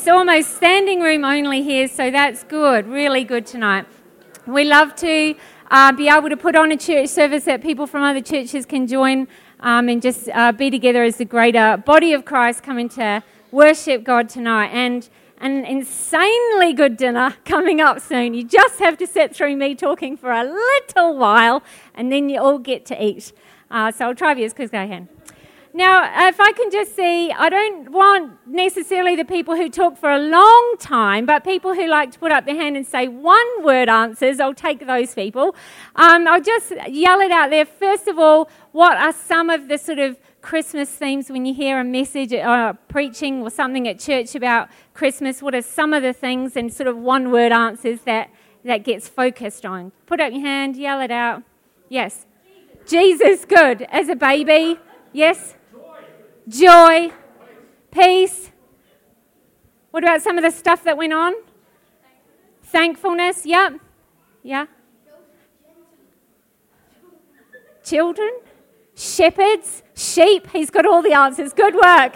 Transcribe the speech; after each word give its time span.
It's 0.00 0.08
almost 0.08 0.56
standing 0.56 1.02
room 1.02 1.26
only 1.26 1.62
here, 1.62 1.86
so 1.86 2.10
that's 2.10 2.42
good, 2.44 2.86
really 2.86 3.22
good 3.22 3.44
tonight. 3.44 3.84
We 4.46 4.64
love 4.64 4.96
to 4.96 5.34
uh, 5.70 5.92
be 5.92 6.08
able 6.08 6.30
to 6.30 6.38
put 6.38 6.56
on 6.56 6.72
a 6.72 6.76
church 6.78 7.10
service 7.10 7.44
that 7.44 7.60
people 7.60 7.86
from 7.86 8.02
other 8.02 8.22
churches 8.22 8.64
can 8.64 8.86
join 8.86 9.28
um, 9.60 9.90
and 9.90 10.00
just 10.00 10.30
uh, 10.30 10.52
be 10.52 10.70
together 10.70 11.02
as 11.02 11.18
the 11.18 11.26
greater 11.26 11.76
body 11.76 12.14
of 12.14 12.24
Christ 12.24 12.62
coming 12.62 12.88
to 12.88 13.22
worship 13.50 14.02
God 14.02 14.30
tonight. 14.30 14.68
And 14.68 15.06
an 15.36 15.66
insanely 15.66 16.72
good 16.72 16.96
dinner 16.96 17.36
coming 17.44 17.82
up 17.82 18.00
soon. 18.00 18.32
You 18.32 18.44
just 18.44 18.78
have 18.78 18.96
to 18.96 19.06
sit 19.06 19.36
through 19.36 19.54
me 19.56 19.74
talking 19.74 20.16
for 20.16 20.32
a 20.32 20.44
little 20.44 21.18
while, 21.18 21.62
and 21.94 22.10
then 22.10 22.30
you 22.30 22.40
all 22.40 22.58
get 22.58 22.86
to 22.86 23.04
eat. 23.04 23.34
Uh, 23.70 23.92
so 23.92 24.06
I'll 24.06 24.14
try 24.14 24.32
to 24.32 24.36
be 24.36 24.44
as 24.46 24.54
quick 24.54 24.72
as 24.72 24.74
I 24.74 24.86
can. 24.86 25.10
Now, 25.72 26.28
if 26.28 26.40
I 26.40 26.50
can 26.52 26.68
just 26.72 26.96
see, 26.96 27.30
I 27.30 27.48
don't 27.48 27.92
want 27.92 28.32
necessarily 28.44 29.14
the 29.14 29.24
people 29.24 29.54
who 29.54 29.68
talk 29.68 29.96
for 29.96 30.10
a 30.10 30.18
long 30.18 30.74
time, 30.80 31.26
but 31.26 31.44
people 31.44 31.74
who 31.74 31.86
like 31.86 32.10
to 32.10 32.18
put 32.18 32.32
up 32.32 32.44
their 32.44 32.56
hand 32.56 32.76
and 32.76 32.84
say 32.84 33.06
one 33.06 33.62
word 33.62 33.88
answers, 33.88 34.40
I'll 34.40 34.52
take 34.52 34.84
those 34.84 35.14
people. 35.14 35.54
Um, 35.94 36.26
I'll 36.26 36.42
just 36.42 36.72
yell 36.88 37.20
it 37.20 37.30
out 37.30 37.50
there. 37.50 37.64
First 37.64 38.08
of 38.08 38.18
all, 38.18 38.50
what 38.72 38.96
are 38.96 39.12
some 39.12 39.48
of 39.48 39.68
the 39.68 39.78
sort 39.78 40.00
of 40.00 40.18
Christmas 40.42 40.90
themes 40.90 41.30
when 41.30 41.46
you 41.46 41.54
hear 41.54 41.78
a 41.78 41.84
message 41.84 42.32
or 42.32 42.48
uh, 42.48 42.72
preaching 42.88 43.42
or 43.42 43.50
something 43.50 43.86
at 43.86 44.00
church 44.00 44.34
about 44.34 44.68
Christmas? 44.92 45.40
What 45.40 45.54
are 45.54 45.62
some 45.62 45.92
of 45.92 46.02
the 46.02 46.12
things 46.12 46.56
and 46.56 46.72
sort 46.72 46.88
of 46.88 46.96
one 46.96 47.30
word 47.30 47.52
answers 47.52 48.00
that, 48.06 48.30
that 48.64 48.82
gets 48.82 49.08
focused 49.08 49.64
on? 49.64 49.92
Put 50.06 50.18
up 50.18 50.32
your 50.32 50.42
hand, 50.42 50.76
yell 50.76 51.00
it 51.00 51.12
out. 51.12 51.44
Yes. 51.88 52.26
Jesus, 52.88 53.20
Jesus 53.20 53.44
good. 53.44 53.82
As 53.82 54.08
a 54.08 54.16
baby, 54.16 54.76
yes 55.12 55.54
joy, 56.50 57.12
peace. 57.90 58.50
What 59.90 60.04
about 60.04 60.20
some 60.22 60.36
of 60.36 60.44
the 60.44 60.50
stuff 60.50 60.84
that 60.84 60.96
went 60.96 61.12
on? 61.12 61.32
Thankfulness, 62.64 63.46
yep. 63.46 63.74
Yeah. 64.42 64.66
Children, 67.84 68.30
shepherds, 68.94 69.82
sheep. 69.94 70.48
He's 70.52 70.70
got 70.70 70.86
all 70.86 71.02
the 71.02 71.12
answers. 71.12 71.52
Good 71.52 71.74
work. 71.74 72.14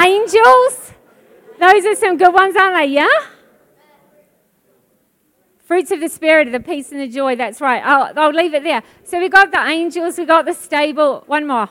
Angels. 0.00 0.92
Those 1.58 1.84
are 1.86 1.94
some 1.94 2.16
good 2.16 2.32
ones, 2.32 2.56
aren't 2.56 2.76
they? 2.76 2.86
Yeah? 2.86 3.08
Fruits 5.64 5.90
of 5.90 6.00
the 6.00 6.08
Spirit, 6.08 6.52
the 6.52 6.60
peace 6.60 6.92
and 6.92 7.00
the 7.00 7.08
joy. 7.08 7.34
That's 7.34 7.60
right. 7.60 7.82
I'll, 7.84 8.12
I'll 8.18 8.32
leave 8.32 8.54
it 8.54 8.62
there. 8.62 8.82
So 9.04 9.18
we 9.18 9.28
got 9.28 9.50
the 9.50 9.64
angels, 9.64 10.18
we 10.18 10.24
got 10.24 10.44
the 10.44 10.54
stable. 10.54 11.24
One 11.26 11.46
more. 11.46 11.70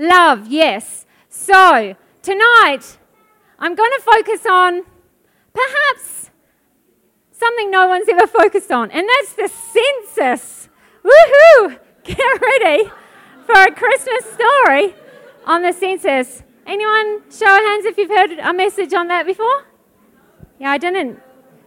Love, 0.00 0.46
yes. 0.48 1.04
So, 1.28 1.94
tonight, 2.22 2.96
I'm 3.58 3.74
going 3.74 3.90
to 3.98 4.02
focus 4.02 4.46
on 4.46 4.84
perhaps 5.52 6.30
something 7.32 7.70
no 7.70 7.86
one's 7.86 8.08
ever 8.08 8.26
focused 8.26 8.72
on, 8.72 8.90
and 8.92 9.06
that's 9.06 9.34
the 9.34 9.48
census. 9.48 10.70
Woohoo! 11.04 11.78
Get 12.04 12.40
ready 12.40 12.90
for 13.44 13.52
a 13.52 13.70
Christmas 13.74 14.24
story 14.32 14.94
on 15.44 15.60
the 15.60 15.72
census. 15.72 16.44
Anyone 16.66 17.30
show 17.30 17.54
of 17.54 17.62
hands 17.62 17.84
if 17.84 17.98
you've 17.98 18.08
heard 18.08 18.38
a 18.38 18.54
message 18.54 18.94
on 18.94 19.08
that 19.08 19.26
before? 19.26 19.66
Yeah, 20.58 20.70
I 20.70 20.78
didn't 20.78 21.20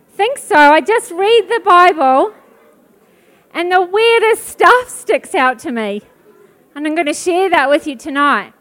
think 0.10 0.40
so. 0.40 0.56
I 0.56 0.82
just 0.82 1.12
read 1.12 1.50
the 1.50 1.62
Bible, 1.64 2.34
and 3.54 3.72
the 3.72 3.84
weirdest 3.84 4.48
stuff 4.48 4.90
sticks 4.90 5.36
out 5.36 5.60
to 5.60 5.72
me. 5.72 6.02
And 6.76 6.88
I'm 6.88 6.96
going 6.96 7.08
to 7.08 7.14
share 7.14 7.50
that 7.52 7.70
with 7.70 7.86
you 7.86 7.96
tonight. 7.96 8.54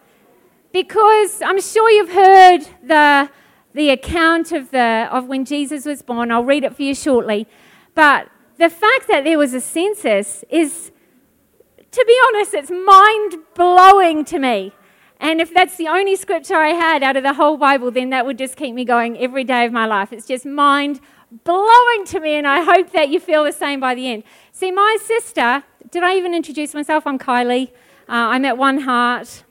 Because 0.71 1.41
I'm 1.43 1.61
sure 1.61 1.91
you've 1.91 2.13
heard 2.13 2.61
the, 2.83 3.31
the 3.75 3.91
account 3.91 4.53
of, 4.53 4.71
the, 4.71 5.09
of 5.11 5.29
when 5.29 5.45
Jesus 5.45 5.87
was 5.87 6.03
born. 6.03 6.31
I'll 6.31 6.45
read 6.45 6.65
it 6.65 6.77
for 6.77 6.83
you 6.83 6.95
shortly. 6.95 7.47
But 7.95 8.29
the 8.59 8.69
fact 8.69 9.09
that 9.09 9.25
there 9.25 9.39
was 9.39 9.55
a 9.55 9.61
census 9.61 10.45
is, 10.51 10.91
to 11.91 12.05
be 12.07 12.19
honest, 12.29 12.55
it's 12.55 12.71
mind 12.71 13.43
blowing 13.55 14.25
to 14.27 14.39
me. 14.39 14.73
And 15.19 15.41
if 15.41 15.55
that's 15.55 15.77
the 15.77 15.89
only 15.89 16.17
scripture 16.17 16.57
I 16.57 16.71
had 16.71 17.03
out 17.03 17.17
of 17.17 17.23
the 17.23 17.35
whole 17.35 17.57
Bible, 17.57 17.91
then 17.91 18.11
that 18.11 18.27
would 18.27 18.39
just 18.39 18.57
keep 18.57 18.75
me 18.75 18.85
going 18.85 19.17
every 19.19 19.45
day 19.45 19.65
of 19.65 19.73
my 19.73 19.87
life. 19.87 20.13
It's 20.13 20.27
just 20.27 20.45
mind 20.45 21.01
blowing 21.45 22.05
to 22.07 22.21
me, 22.21 22.35
and 22.35 22.47
I 22.47 22.63
hope 22.63 22.93
that 22.93 23.09
you 23.09 23.21
feel 23.21 23.45
the 23.45 23.53
same 23.53 23.81
by 23.81 23.95
the 23.95 24.11
end. 24.11 24.25
See, 24.51 24.71
my 24.71 24.99
sister, 25.01 25.63
did 25.91 26.03
I 26.03 26.17
even 26.17 26.35
introduce 26.35 26.75
myself? 26.75 27.07
I'm 27.07 27.19
Kylie. 27.19 27.71
Uh, 28.13 28.29
I'm 28.29 28.45
at 28.45 28.59
One 28.59 28.79
Heart. 28.79 29.43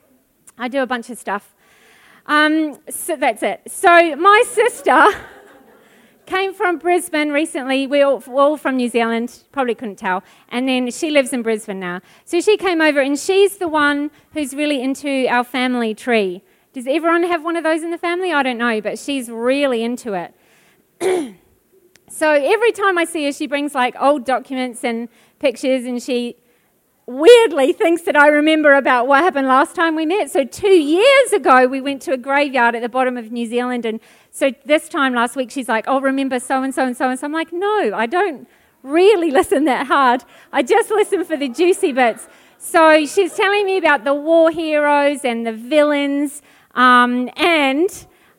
I 0.56 0.68
do 0.68 0.82
a 0.82 0.86
bunch 0.86 1.10
of 1.10 1.18
stuff. 1.18 1.52
Um, 2.26 2.78
so 2.88 3.16
that's 3.16 3.42
it. 3.42 3.60
So 3.66 4.14
my 4.14 4.44
sister 4.46 5.08
came 6.26 6.54
from 6.54 6.78
Brisbane 6.78 7.30
recently. 7.30 7.88
We're 7.88 8.06
all, 8.06 8.22
we're 8.24 8.40
all, 8.40 8.56
from 8.56 8.76
New 8.76 8.88
Zealand, 8.88 9.42
probably 9.50 9.74
couldn't 9.74 9.96
tell. 9.96 10.22
And 10.48 10.68
then 10.68 10.92
she 10.92 11.10
lives 11.10 11.32
in 11.32 11.42
Brisbane 11.42 11.80
now. 11.80 12.02
So 12.24 12.40
she 12.40 12.56
came 12.56 12.80
over, 12.80 13.00
and 13.00 13.18
she's 13.18 13.56
the 13.56 13.66
one 13.66 14.12
who's 14.32 14.54
really 14.54 14.80
into 14.80 15.26
our 15.26 15.42
family 15.42 15.92
tree. 15.92 16.44
Does 16.72 16.86
everyone 16.86 17.24
have 17.24 17.42
one 17.42 17.56
of 17.56 17.64
those 17.64 17.82
in 17.82 17.90
the 17.90 17.98
family? 17.98 18.32
I 18.32 18.44
don't 18.44 18.58
know, 18.58 18.80
but 18.80 18.96
she's 18.96 19.28
really 19.28 19.82
into 19.82 20.12
it. 20.12 21.34
so 22.08 22.30
every 22.30 22.70
time 22.70 22.96
I 22.96 23.06
see 23.06 23.24
her, 23.24 23.32
she 23.32 23.48
brings 23.48 23.74
like 23.74 23.96
old 24.00 24.24
documents 24.24 24.84
and 24.84 25.08
pictures, 25.40 25.84
and 25.84 26.00
she 26.00 26.36
weirdly 27.06 27.72
thinks 27.72 28.02
that 28.02 28.16
I 28.16 28.28
remember 28.28 28.74
about 28.74 29.06
what 29.06 29.22
happened 29.22 29.48
last 29.48 29.74
time 29.74 29.96
we 29.96 30.06
met. 30.06 30.30
So, 30.30 30.44
two 30.44 30.68
years 30.68 31.32
ago, 31.32 31.66
we 31.66 31.80
went 31.80 32.02
to 32.02 32.12
a 32.12 32.16
graveyard 32.16 32.74
at 32.74 32.82
the 32.82 32.88
bottom 32.88 33.16
of 33.16 33.32
New 33.32 33.46
Zealand. 33.46 33.84
And 33.84 34.00
so, 34.30 34.52
this 34.64 34.88
time 34.88 35.14
last 35.14 35.36
week, 35.36 35.50
she's 35.50 35.68
like, 35.68 35.84
Oh, 35.88 36.00
remember 36.00 36.38
so 36.38 36.62
and 36.62 36.74
so 36.74 36.86
and 36.86 36.96
so 36.96 37.10
and 37.10 37.18
so. 37.18 37.26
I'm 37.26 37.32
like, 37.32 37.52
No, 37.52 37.92
I 37.94 38.06
don't 38.06 38.46
really 38.82 39.30
listen 39.38 39.64
that 39.64 39.86
hard. 39.86 40.24
I 40.52 40.62
just 40.62 40.90
listen 40.90 41.24
for 41.24 41.36
the 41.36 41.48
juicy 41.48 41.92
bits. 41.92 42.28
So, 42.58 43.04
she's 43.06 43.34
telling 43.34 43.66
me 43.66 43.78
about 43.78 44.04
the 44.04 44.14
war 44.14 44.50
heroes 44.50 45.24
and 45.24 45.46
the 45.46 45.52
villains. 45.52 46.42
Um, 46.74 47.28
and 47.36 47.90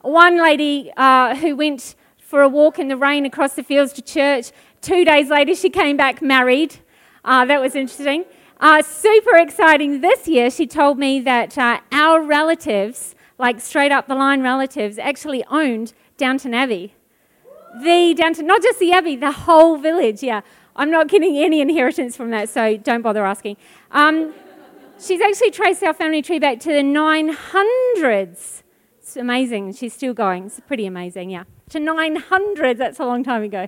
one 0.01 0.41
lady 0.41 0.91
uh, 0.97 1.35
who 1.35 1.55
went 1.55 1.95
for 2.17 2.41
a 2.41 2.49
walk 2.49 2.79
in 2.79 2.87
the 2.87 2.97
rain 2.97 3.25
across 3.25 3.53
the 3.53 3.63
fields 3.63 3.93
to 3.93 4.01
church, 4.01 4.51
two 4.81 5.05
days 5.05 5.29
later, 5.29 5.53
she 5.53 5.69
came 5.69 5.97
back 5.97 6.21
married. 6.21 6.77
Uh, 7.23 7.45
that 7.45 7.61
was 7.61 7.75
interesting. 7.75 8.25
Uh, 8.63 8.81
super 8.81 9.35
exciting 9.35 9.99
this 9.99 10.25
year, 10.25 10.49
she 10.49 10.65
told 10.65 10.97
me 10.97 11.19
that 11.19 11.57
uh, 11.57 11.81
our 11.91 12.23
relatives, 12.23 13.13
like 13.37 13.59
straight 13.59 13.91
up 13.91 14.07
the 14.07 14.15
line 14.15 14.41
relatives, 14.41 14.97
actually 14.97 15.43
owned 15.51 15.91
Downton 16.15 16.53
Abbey. 16.53 16.93
The 17.83 18.13
Downton, 18.17 18.47
not 18.47 18.61
just 18.61 18.79
the 18.79 18.93
Abbey, 18.93 19.17
the 19.17 19.33
whole 19.33 19.75
village, 19.75 20.23
yeah. 20.23 20.39
I'm 20.77 20.89
not 20.89 21.09
getting 21.09 21.37
any 21.37 21.59
inheritance 21.59 22.15
from 22.15 22.29
that, 22.29 22.47
so 22.47 22.77
don't 22.77 23.01
bother 23.01 23.25
asking. 23.25 23.57
Um, 23.91 24.33
she's 24.97 25.19
actually 25.19 25.51
traced 25.51 25.83
our 25.83 25.93
family 25.93 26.21
tree 26.21 26.39
back 26.39 26.61
to 26.61 26.69
the 26.69 26.83
900s. 26.83 28.63
It's 28.97 29.17
amazing. 29.17 29.73
She's 29.73 29.93
still 29.93 30.13
going. 30.13 30.45
It's 30.45 30.61
pretty 30.61 30.85
amazing, 30.85 31.31
yeah. 31.31 31.43
To 31.71 31.81
900, 31.81 32.77
that's 32.77 33.01
a 33.01 33.05
long 33.05 33.25
time 33.25 33.43
ago. 33.43 33.67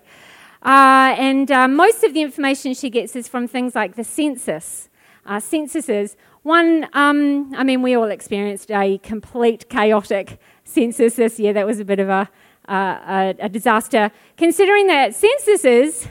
Uh, 0.66 1.14
and 1.20 1.52
uh, 1.52 1.68
most 1.68 2.04
of 2.04 2.16
the 2.16 2.24
information 2.24 2.74
she 2.74 2.90
gets 2.90 3.16
is 3.16 3.28
from 3.28 3.48
things 3.48 3.76
like 3.76 3.96
the 3.96 4.04
census. 4.04 4.90
Uh, 5.24 5.40
censuses. 5.40 6.18
One, 6.42 6.88
um, 6.94 7.54
I 7.56 7.64
mean, 7.64 7.84
we 7.84 7.96
all 7.96 8.10
experienced 8.10 8.72
a 8.72 8.98
complete 9.00 9.70
chaotic 9.70 10.40
census 10.64 11.16
this 11.16 11.40
year. 11.40 11.54
That 11.54 11.68
was 11.68 11.80
a 11.80 11.86
bit 11.86 12.00
of 12.00 12.10
a, 12.10 12.28
a, 12.68 13.36
a 13.40 13.50
disaster. 13.50 14.12
Considering 14.38 14.88
that 14.88 15.14
censuses, 15.14 16.08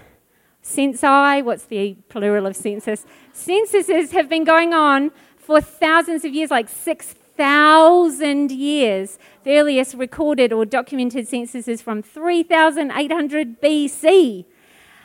censi, 0.62 1.42
what's 1.42 1.64
the 1.64 1.96
plural 2.08 2.46
of 2.46 2.54
census? 2.54 3.06
Censuses 3.32 4.12
have 4.12 4.28
been 4.28 4.44
going 4.44 4.72
on 4.72 5.10
for 5.36 5.60
thousands 5.60 6.24
of 6.24 6.32
years, 6.32 6.52
like 6.52 6.68
6,000 6.68 7.23
years. 7.38 9.18
The 9.42 9.58
earliest 9.58 9.94
recorded 9.94 10.52
or 10.52 10.64
documented 10.64 11.26
census 11.28 11.68
is 11.68 11.82
from 11.82 12.02
3800 12.02 13.60
BC. 13.60 14.46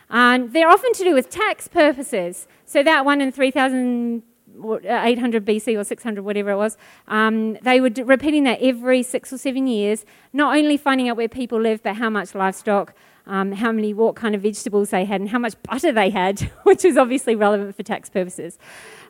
And 0.10 0.54
they're 0.54 0.70
often 0.70 0.94
to 0.94 1.04
do 1.04 1.14
with 1.14 1.30
tax 1.30 1.68
purposes. 1.68 2.48
So 2.66 2.82
that 2.84 3.06
one 3.06 3.22
in 3.22 3.32
3800 3.32 5.46
BC 5.46 5.80
or 5.80 5.84
600, 5.84 6.24
whatever 6.24 6.50
it 6.52 6.58
was, 6.58 6.78
um, 7.08 7.58
they 7.62 7.80
were 7.80 7.92
repeating 8.04 8.44
that 8.46 8.60
every 8.62 9.04
six 9.04 9.32
or 9.32 9.38
seven 9.38 9.68
years, 9.68 10.06
not 10.34 10.58
only 10.58 10.78
finding 10.78 11.10
out 11.10 11.18
where 11.18 11.30
people 11.30 11.62
live, 11.62 11.84
but 11.84 11.98
how 11.98 12.10
much 12.10 12.34
livestock, 12.34 12.96
um, 13.28 13.52
how 13.52 13.72
many, 13.72 13.94
what 13.94 14.16
kind 14.16 14.34
of 14.34 14.42
vegetables 14.42 14.90
they 14.90 15.06
had, 15.06 15.22
and 15.22 15.30
how 15.30 15.40
much 15.40 15.54
butter 15.64 15.92
they 15.92 16.10
had, 16.10 16.40
which 16.64 16.84
is 16.84 16.98
obviously 16.98 17.36
relevant 17.36 17.76
for 17.76 17.84
tax 17.84 18.10
purposes. 18.10 18.58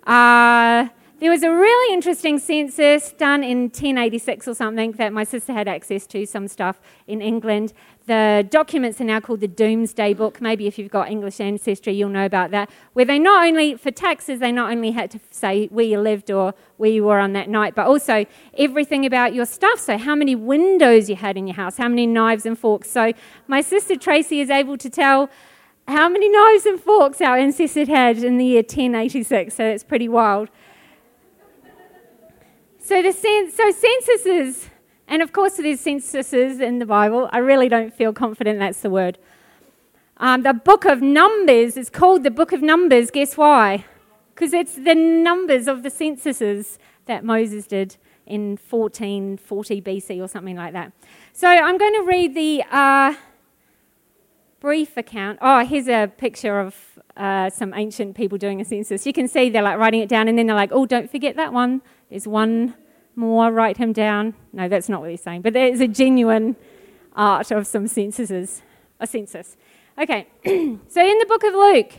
Uh, 0.05 0.89
There 1.19 1.31
was 1.31 1.43
a 1.43 1.51
really 1.51 1.93
interesting 1.93 2.39
census 2.39 3.11
done 3.11 3.43
in 3.43 3.63
1086 3.63 4.47
or 4.47 4.53
something 4.53 4.93
that 4.93 5.11
my 5.11 5.25
sister 5.25 5.51
had 5.51 5.67
access 5.67 6.07
to, 6.07 6.25
some 6.25 6.47
stuff 6.47 6.79
in 7.07 7.21
England. 7.21 7.73
The 8.05 8.47
documents 8.49 9.01
are 9.01 9.03
now 9.03 9.19
called 9.19 9.41
the 9.41 9.49
Domesday 9.49 10.13
Book. 10.13 10.39
Maybe 10.39 10.65
if 10.65 10.79
you've 10.79 10.91
got 10.91 11.11
English 11.11 11.41
ancestry, 11.41 11.91
you'll 11.91 12.07
know 12.07 12.25
about 12.25 12.51
that. 12.51 12.69
Where 12.93 13.03
they 13.03 13.19
not 13.19 13.45
only, 13.45 13.75
for 13.75 13.91
taxes, 13.91 14.39
they 14.39 14.53
not 14.53 14.71
only 14.71 14.91
had 14.91 15.11
to 15.11 15.19
say 15.29 15.67
where 15.67 15.83
you 15.83 15.99
lived 15.99 16.31
or 16.31 16.53
where 16.77 16.89
you 16.89 17.03
were 17.03 17.19
on 17.19 17.33
that 17.33 17.49
night, 17.49 17.75
but 17.75 17.85
also 17.85 18.25
everything 18.57 19.05
about 19.05 19.33
your 19.33 19.45
stuff. 19.45 19.77
So, 19.77 19.97
how 19.97 20.15
many 20.15 20.35
windows 20.35 21.09
you 21.09 21.17
had 21.17 21.35
in 21.35 21.47
your 21.47 21.57
house, 21.57 21.75
how 21.75 21.89
many 21.89 22.07
knives 22.07 22.45
and 22.45 22.57
forks. 22.57 22.89
So, 22.89 23.11
my 23.45 23.59
sister 23.59 23.97
Tracy 23.97 24.39
is 24.39 24.49
able 24.49 24.77
to 24.77 24.89
tell 24.89 25.29
how 25.85 26.07
many 26.07 26.29
knives 26.29 26.65
and 26.65 26.79
forks 26.79 27.19
our 27.19 27.35
ancestors 27.35 27.89
had 27.89 28.19
in 28.19 28.37
the 28.37 28.45
year 28.45 28.61
1086. 28.61 29.53
So, 29.53 29.65
it's 29.65 29.83
pretty 29.83 30.07
wild. 30.07 30.47
So, 32.89 33.03
the 33.03 33.11
sen- 33.11 33.51
so 33.51 33.69
censuses, 33.69 34.67
and 35.07 35.21
of 35.21 35.31
course 35.31 35.57
there's 35.57 35.79
censuses 35.79 36.59
in 36.59 36.79
the 36.79 36.87
Bible. 36.87 37.29
I 37.31 37.37
really 37.37 37.69
don't 37.69 37.93
feel 37.93 38.13
confident 38.13 38.57
that's 38.57 38.81
the 38.81 38.89
word. 38.89 39.19
Um, 40.17 40.41
the 40.41 40.55
book 40.55 40.85
of 40.85 40.99
Numbers 40.99 41.77
is 41.77 41.91
called 41.91 42.23
the 42.23 42.31
book 42.31 42.51
of 42.51 42.63
Numbers. 42.63 43.11
Guess 43.11 43.37
why? 43.37 43.85
Because 44.33 44.53
it's 44.53 44.73
the 44.73 44.95
numbers 44.95 45.67
of 45.67 45.83
the 45.83 45.91
censuses 45.91 46.79
that 47.05 47.23
Moses 47.23 47.67
did 47.67 47.97
in 48.25 48.57
1440 48.67 49.81
BC 49.83 50.19
or 50.19 50.27
something 50.27 50.55
like 50.55 50.73
that. 50.73 50.91
So 51.31 51.47
I'm 51.47 51.77
going 51.77 51.93
to 51.93 52.01
read 52.01 52.33
the 52.33 52.63
uh, 52.71 53.13
brief 54.59 54.97
account. 54.97 55.37
Oh, 55.43 55.63
here's 55.63 55.87
a 55.87 56.11
picture 56.17 56.59
of 56.59 56.75
uh, 57.15 57.51
some 57.51 57.71
ancient 57.75 58.15
people 58.15 58.39
doing 58.39 58.59
a 58.61 58.65
census. 58.65 59.05
You 59.05 59.13
can 59.13 59.27
see 59.27 59.51
they're 59.51 59.61
like 59.61 59.77
writing 59.77 60.01
it 60.01 60.09
down, 60.09 60.27
and 60.27 60.39
then 60.39 60.47
they're 60.47 60.55
like, 60.55 60.71
"Oh, 60.71 60.87
don't 60.87 61.11
forget 61.11 61.35
that 61.35 61.53
one." 61.53 61.83
There's 62.09 62.27
one 62.27 62.75
more, 63.15 63.51
write 63.51 63.77
him 63.77 63.93
down. 63.93 64.33
No, 64.53 64.67
that's 64.67 64.89
not 64.89 65.01
what 65.01 65.09
he's 65.09 65.21
saying, 65.21 65.41
but 65.41 65.53
there 65.53 65.67
is 65.67 65.81
a 65.81 65.87
genuine 65.87 66.55
art 67.13 67.51
of 67.51 67.67
some 67.67 67.87
censuses, 67.87 68.61
a 68.99 69.05
census. 69.05 69.57
Okay, 69.97 70.27
so 70.45 71.05
in 71.05 71.17
the 71.19 71.25
book 71.27 71.43
of 71.43 71.53
Luke, 71.53 71.93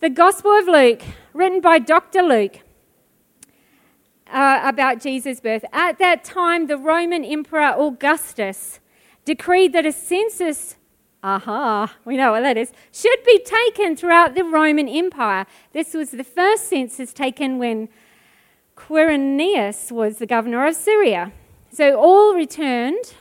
the 0.00 0.10
Gospel 0.10 0.52
of 0.52 0.66
Luke, 0.66 1.02
written 1.34 1.60
by 1.60 1.78
Dr. 1.78 2.22
Luke, 2.22 2.60
uh, 4.32 4.60
about 4.64 5.00
Jesus' 5.00 5.40
birth. 5.40 5.64
At 5.72 5.98
that 5.98 6.24
time, 6.24 6.68
the 6.68 6.78
Roman 6.78 7.24
Emperor 7.24 7.74
Augustus 7.76 8.80
decreed 9.24 9.72
that 9.72 9.84
a 9.84 9.92
census, 9.92 10.76
aha, 11.22 11.96
we 12.04 12.16
know 12.16 12.32
what 12.32 12.42
that 12.42 12.56
is, 12.56 12.72
should 12.92 13.22
be 13.24 13.42
taken 13.44 13.96
throughout 13.96 14.34
the 14.34 14.44
Roman 14.44 14.88
Empire. 14.88 15.46
This 15.72 15.94
was 15.94 16.10
the 16.10 16.24
first 16.24 16.68
census 16.68 17.12
taken 17.12 17.58
when 17.58 17.88
Quirinius 18.80 19.92
was 19.92 20.18
the 20.18 20.26
governor 20.26 20.66
of 20.66 20.74
Syria. 20.74 21.32
So 21.70 22.00
all 22.00 22.34
returned 22.34 23.14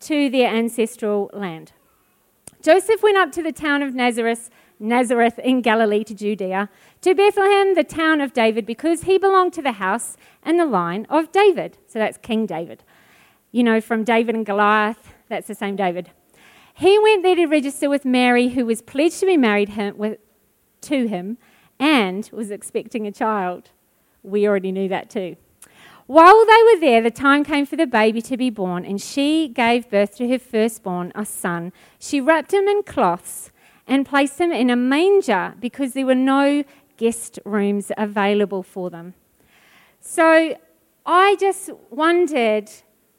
to 0.00 0.28
their 0.28 0.52
ancestral 0.52 1.30
land. 1.32 1.72
Joseph 2.60 3.02
went 3.02 3.16
up 3.16 3.30
to 3.32 3.42
the 3.42 3.52
town 3.52 3.82
of 3.82 3.94
Nazareth, 3.94 4.50
Nazareth 4.80 5.38
in 5.38 5.62
Galilee 5.62 6.04
to 6.04 6.14
Judea, 6.14 6.68
to 7.02 7.14
Bethlehem, 7.14 7.74
the 7.74 7.84
town 7.84 8.20
of 8.20 8.32
David, 8.32 8.66
because 8.66 9.04
he 9.04 9.16
belonged 9.16 9.52
to 9.54 9.62
the 9.62 9.72
house 9.72 10.16
and 10.42 10.58
the 10.58 10.66
line 10.66 11.06
of 11.08 11.32
David. 11.32 11.78
So 11.86 11.98
that's 11.98 12.18
King 12.18 12.44
David. 12.44 12.82
You 13.52 13.62
know, 13.62 13.80
from 13.80 14.04
David 14.04 14.34
and 14.34 14.44
Goliath, 14.44 15.14
that's 15.28 15.46
the 15.46 15.54
same 15.54 15.76
David. 15.76 16.10
He 16.74 16.98
went 16.98 17.22
there 17.22 17.36
to 17.36 17.46
register 17.46 17.88
with 17.88 18.04
Mary, 18.04 18.48
who 18.48 18.66
was 18.66 18.82
pledged 18.82 19.20
to 19.20 19.26
be 19.26 19.36
married 19.36 19.70
him, 19.70 19.96
with, 19.96 20.18
to 20.82 21.06
him 21.06 21.38
and 21.78 22.28
was 22.32 22.50
expecting 22.50 23.06
a 23.06 23.12
child. 23.12 23.70
We 24.26 24.46
already 24.46 24.72
knew 24.72 24.88
that 24.88 25.08
too. 25.08 25.36
While 26.06 26.44
they 26.46 26.62
were 26.72 26.80
there, 26.80 27.02
the 27.02 27.10
time 27.10 27.44
came 27.44 27.66
for 27.66 27.76
the 27.76 27.86
baby 27.86 28.20
to 28.22 28.36
be 28.36 28.50
born, 28.50 28.84
and 28.84 29.00
she 29.00 29.48
gave 29.48 29.90
birth 29.90 30.16
to 30.16 30.28
her 30.28 30.38
firstborn, 30.38 31.12
a 31.14 31.24
son. 31.24 31.72
She 31.98 32.20
wrapped 32.20 32.52
him 32.52 32.68
in 32.68 32.82
cloths 32.82 33.50
and 33.86 34.06
placed 34.06 34.40
him 34.40 34.52
in 34.52 34.70
a 34.70 34.76
manger 34.76 35.54
because 35.60 35.94
there 35.94 36.06
were 36.06 36.14
no 36.14 36.64
guest 36.96 37.38
rooms 37.44 37.90
available 37.96 38.62
for 38.62 38.90
them. 38.90 39.14
So 40.00 40.56
I 41.04 41.36
just 41.40 41.70
wondered 41.90 42.70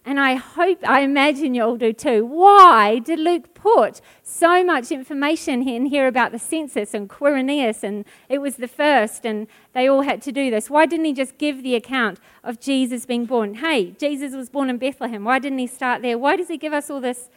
and 0.08 0.22
I 0.22 0.36
hope, 0.36 0.80
I 0.88 1.02
imagine 1.02 1.54
you 1.54 1.64
all 1.64 1.76
do 1.76 1.92
too. 1.92 2.26
Why 2.26 3.00
did 3.00 3.20
Luke 3.20 3.54
put 3.54 4.00
so 4.24 4.64
much 4.64 4.90
information 4.90 5.68
in 5.68 5.88
here 5.88 6.08
about 6.08 6.32
the 6.32 6.40
census 6.40 6.94
and 6.94 7.10
Quirinius, 7.10 7.84
and 7.84 8.06
it 8.30 8.38
was 8.38 8.56
the 8.56 8.70
first, 8.70 9.26
and 9.26 9.48
they 9.74 9.86
all 9.86 10.04
had 10.04 10.22
to 10.22 10.32
do 10.32 10.50
this? 10.50 10.70
Why 10.70 10.86
didn't 10.86 11.04
he 11.04 11.12
just 11.12 11.38
give 11.38 11.62
the 11.62 11.76
account 11.76 12.22
of 12.42 12.58
Jesus 12.58 13.06
being 13.06 13.26
born? 13.26 13.56
Hey, 13.56 13.92
Jesus 14.00 14.34
was 14.34 14.50
born 14.50 14.70
in 14.70 14.78
Bethlehem. 14.78 15.26
Why 15.26 15.40
didn't 15.40 15.60
he 15.60 15.68
start 15.68 16.02
there? 16.02 16.18
Why 16.18 16.38
does 16.38 16.48
he 16.48 16.58
give 16.58 16.72
us 16.72 16.90
all 16.90 17.02
this 17.02 17.30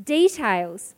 details? 0.00 0.94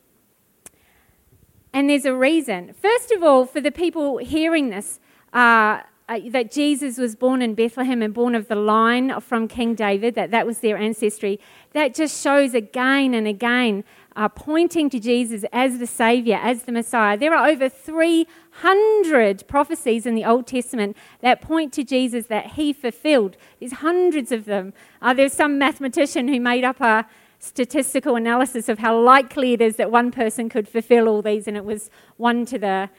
And 1.72 1.88
there's 1.88 2.06
a 2.06 2.14
reason. 2.14 2.74
First 2.74 3.12
of 3.12 3.22
all, 3.22 3.46
for 3.46 3.60
the 3.60 3.70
people 3.70 4.18
hearing 4.18 4.70
this, 4.70 4.98
uh, 5.32 5.82
uh, 6.06 6.20
that 6.30 6.52
Jesus 6.52 6.98
was 6.98 7.16
born 7.16 7.40
in 7.40 7.54
Bethlehem 7.54 8.02
and 8.02 8.12
born 8.12 8.34
of 8.34 8.48
the 8.48 8.54
line 8.54 9.20
from 9.20 9.48
King 9.48 9.74
David, 9.74 10.14
that 10.16 10.30
that 10.32 10.46
was 10.46 10.58
their 10.58 10.76
ancestry, 10.76 11.40
that 11.72 11.94
just 11.94 12.22
shows 12.22 12.52
again 12.52 13.14
and 13.14 13.26
again 13.26 13.84
uh, 14.14 14.28
pointing 14.28 14.90
to 14.90 15.00
Jesus 15.00 15.44
as 15.50 15.78
the 15.78 15.86
Savior, 15.86 16.38
as 16.42 16.64
the 16.64 16.72
Messiah. 16.72 17.16
There 17.16 17.34
are 17.34 17.48
over 17.48 17.70
300 17.70 19.48
prophecies 19.48 20.04
in 20.04 20.14
the 20.14 20.26
Old 20.26 20.46
Testament 20.46 20.94
that 21.22 21.40
point 21.40 21.72
to 21.72 21.84
Jesus 21.84 22.26
that 22.26 22.48
he 22.52 22.74
fulfilled. 22.74 23.38
There's 23.58 23.72
hundreds 23.72 24.30
of 24.30 24.44
them. 24.44 24.74
Uh, 25.00 25.14
there's 25.14 25.32
some 25.32 25.58
mathematician 25.58 26.28
who 26.28 26.38
made 26.38 26.64
up 26.64 26.82
a 26.82 27.06
statistical 27.38 28.14
analysis 28.16 28.68
of 28.68 28.78
how 28.78 28.98
likely 28.98 29.54
it 29.54 29.62
is 29.62 29.76
that 29.76 29.90
one 29.90 30.10
person 30.10 30.50
could 30.50 30.68
fulfill 30.68 31.08
all 31.08 31.22
these, 31.22 31.48
and 31.48 31.56
it 31.56 31.64
was 31.64 31.90
one 32.18 32.44
to 32.44 32.58
the, 32.58 32.90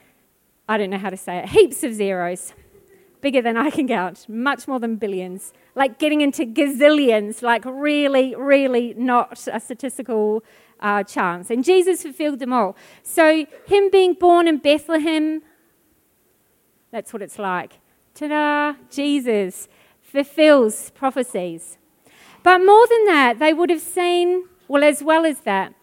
I 0.67 0.77
don't 0.79 0.89
know 0.89 0.97
how 0.97 1.11
to 1.11 1.17
say 1.17 1.37
it, 1.37 1.49
heaps 1.49 1.83
of 1.83 1.93
zeros 1.93 2.53
bigger 3.25 3.41
than 3.41 3.57
I 3.57 3.71
can 3.71 3.87
count, 3.87 4.29
much 4.29 4.67
more 4.67 4.79
than 4.79 4.97
billions, 4.97 5.51
like 5.73 5.97
getting 5.97 6.21
into 6.21 6.45
gazillions, 6.45 7.41
like 7.41 7.65
really, 7.65 8.35
really 8.35 8.93
not 8.95 9.47
a 9.51 9.59
statistical 9.59 10.43
uh, 10.79 11.01
chance. 11.01 11.49
And 11.49 11.63
Jesus 11.63 12.03
fulfilled 12.03 12.37
them 12.37 12.53
all. 12.53 12.75
So, 13.01 13.47
him 13.65 13.89
being 13.89 14.13
born 14.13 14.47
in 14.47 14.57
Bethlehem, 14.59 15.41
that's 16.91 17.11
what 17.13 17.23
it's 17.23 17.39
like. 17.39 17.79
Ta 18.13 18.27
da! 18.27 18.73
Jesus 18.91 19.67
fulfills 20.03 20.91
prophecies. 20.91 21.79
But 22.43 22.59
more 22.59 22.85
than 22.85 23.05
that, 23.05 23.39
they 23.39 23.53
would 23.55 23.71
have 23.71 23.81
seen, 23.81 24.47
well, 24.67 24.83
as 24.83 25.01
well 25.01 25.25
as 25.25 25.39
that, 25.51 25.73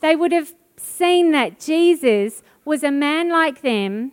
they 0.00 0.14
would 0.16 0.32
have 0.32 0.52
seen 0.76 1.32
that 1.32 1.58
Jesus 1.58 2.42
was 2.66 2.82
a 2.84 2.90
man 2.90 3.30
like 3.30 3.62
them, 3.62 4.12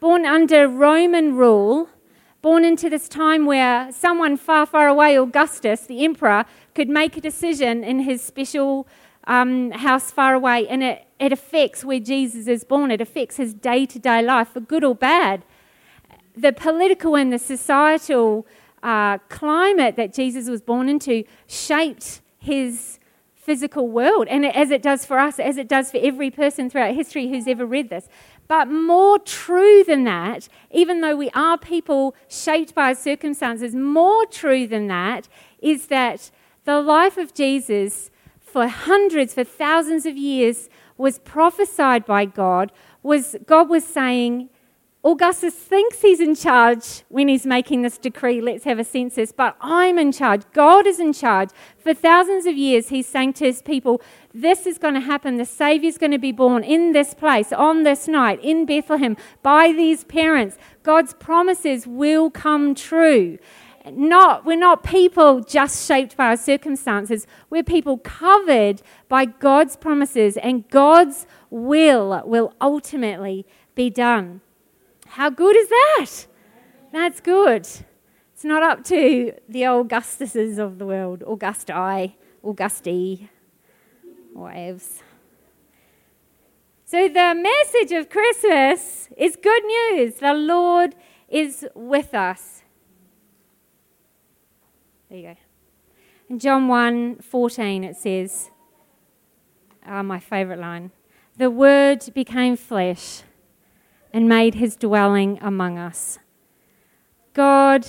born 0.00 0.24
under 0.24 0.66
Roman 0.66 1.34
rule 1.36 1.90
born 2.42 2.64
into 2.64 2.90
this 2.90 3.08
time 3.08 3.46
where 3.46 3.90
someone 3.92 4.36
far, 4.36 4.66
far 4.66 4.88
away, 4.88 5.16
Augustus, 5.16 5.86
the 5.86 6.04
emperor, 6.04 6.44
could 6.74 6.88
make 6.88 7.16
a 7.16 7.20
decision 7.20 7.84
in 7.84 8.00
his 8.00 8.20
special 8.20 8.86
um, 9.28 9.70
house 9.70 10.10
far 10.10 10.34
away, 10.34 10.66
and 10.66 10.82
it, 10.82 11.06
it 11.20 11.32
affects 11.32 11.84
where 11.84 12.00
Jesus 12.00 12.48
is 12.48 12.64
born. 12.64 12.90
It 12.90 13.00
affects 13.00 13.36
his 13.36 13.54
day 13.54 13.86
to 13.86 13.98
day 13.98 14.20
life, 14.20 14.48
for 14.48 14.60
good 14.60 14.82
or 14.82 14.96
bad. 14.96 15.44
The 16.36 16.52
political 16.52 17.14
and 17.14 17.32
the 17.32 17.38
societal 17.38 18.46
uh, 18.82 19.18
climate 19.28 19.94
that 19.94 20.12
Jesus 20.12 20.48
was 20.48 20.60
born 20.60 20.88
into 20.88 21.22
shaped 21.46 22.20
his 22.38 22.98
physical 23.36 23.88
world, 23.88 24.26
and 24.28 24.44
as 24.44 24.72
it 24.72 24.82
does 24.82 25.04
for 25.04 25.18
us, 25.20 25.38
as 25.38 25.56
it 25.56 25.68
does 25.68 25.92
for 25.92 25.98
every 25.98 26.30
person 26.30 26.68
throughout 26.68 26.94
history 26.94 27.28
who's 27.28 27.46
ever 27.46 27.64
read 27.64 27.90
this. 27.90 28.08
But 28.52 28.68
more 28.68 29.18
true 29.18 29.82
than 29.82 30.04
that, 30.04 30.46
even 30.70 31.00
though 31.00 31.16
we 31.16 31.30
are 31.30 31.56
people 31.56 32.14
shaped 32.28 32.74
by 32.74 32.92
circumstances, 32.92 33.74
more 33.74 34.26
true 34.26 34.66
than 34.66 34.88
that 34.88 35.26
is 35.62 35.86
that 35.86 36.30
the 36.66 36.82
life 36.82 37.16
of 37.16 37.32
Jesus 37.32 38.10
for 38.38 38.68
hundreds, 38.68 39.32
for 39.32 39.42
thousands 39.42 40.04
of 40.04 40.18
years 40.18 40.68
was 40.98 41.18
prophesied 41.20 42.04
by 42.04 42.26
God, 42.26 42.72
was 43.02 43.36
God 43.46 43.70
was 43.70 43.86
saying, 43.86 44.50
Augustus 45.04 45.54
thinks 45.54 46.00
he's 46.00 46.20
in 46.20 46.36
charge 46.36 47.02
when 47.08 47.26
he's 47.26 47.44
making 47.44 47.82
this 47.82 47.98
decree, 47.98 48.40
let's 48.40 48.62
have 48.62 48.78
a 48.78 48.84
census, 48.84 49.32
but 49.32 49.56
I'm 49.60 49.98
in 49.98 50.12
charge. 50.12 50.42
God 50.52 50.86
is 50.86 51.00
in 51.00 51.12
charge. 51.12 51.50
For 51.76 51.92
thousands 51.92 52.46
of 52.46 52.56
years, 52.56 52.90
he's 52.90 53.08
saying 53.08 53.32
to 53.34 53.46
his 53.46 53.62
people, 53.62 54.00
This 54.32 54.64
is 54.64 54.78
going 54.78 54.94
to 54.94 55.00
happen. 55.00 55.38
The 55.38 55.44
Savior's 55.44 55.98
going 55.98 56.12
to 56.12 56.18
be 56.18 56.30
born 56.30 56.62
in 56.62 56.92
this 56.92 57.14
place, 57.14 57.52
on 57.52 57.82
this 57.82 58.06
night, 58.06 58.38
in 58.44 58.64
Bethlehem, 58.64 59.16
by 59.42 59.72
these 59.72 60.04
parents. 60.04 60.56
God's 60.84 61.14
promises 61.14 61.84
will 61.84 62.30
come 62.30 62.72
true. 62.72 63.38
Not, 63.90 64.44
we're 64.44 64.56
not 64.56 64.84
people 64.84 65.40
just 65.40 65.84
shaped 65.84 66.16
by 66.16 66.26
our 66.26 66.36
circumstances. 66.36 67.26
We're 67.50 67.64
people 67.64 67.98
covered 67.98 68.82
by 69.08 69.24
God's 69.24 69.76
promises, 69.76 70.36
and 70.36 70.68
God's 70.70 71.26
will 71.50 72.22
will 72.24 72.54
ultimately 72.60 73.44
be 73.74 73.90
done. 73.90 74.42
How 75.12 75.28
good 75.28 75.54
is 75.54 75.68
that? 75.68 76.26
That's 76.90 77.20
good. 77.20 77.68
It's 78.32 78.44
not 78.44 78.62
up 78.62 78.82
to 78.84 79.34
the 79.46 79.60
Augustuses 79.60 80.58
of 80.58 80.78
the 80.78 80.86
world, 80.86 81.22
Augusti, 81.26 82.16
Augusti, 82.42 83.28
wives. 84.32 85.02
So 86.86 87.08
the 87.08 87.34
message 87.34 87.92
of 87.92 88.08
Christmas 88.08 89.10
is 89.18 89.36
good 89.36 89.62
news. 89.64 90.14
The 90.14 90.32
Lord 90.32 90.94
is 91.28 91.66
with 91.74 92.14
us. 92.14 92.62
There 95.10 95.18
you 95.18 95.26
go. 95.26 95.36
In 96.30 96.38
John 96.38 96.68
1 96.68 97.16
14, 97.16 97.84
it 97.84 97.96
says, 97.96 98.50
oh, 99.86 100.02
my 100.02 100.20
favourite 100.20 100.58
line 100.58 100.90
The 101.36 101.50
Word 101.50 102.02
became 102.14 102.56
flesh 102.56 103.24
and 104.12 104.28
made 104.28 104.54
his 104.54 104.76
dwelling 104.76 105.38
among 105.40 105.78
us. 105.78 106.18
God, 107.32 107.86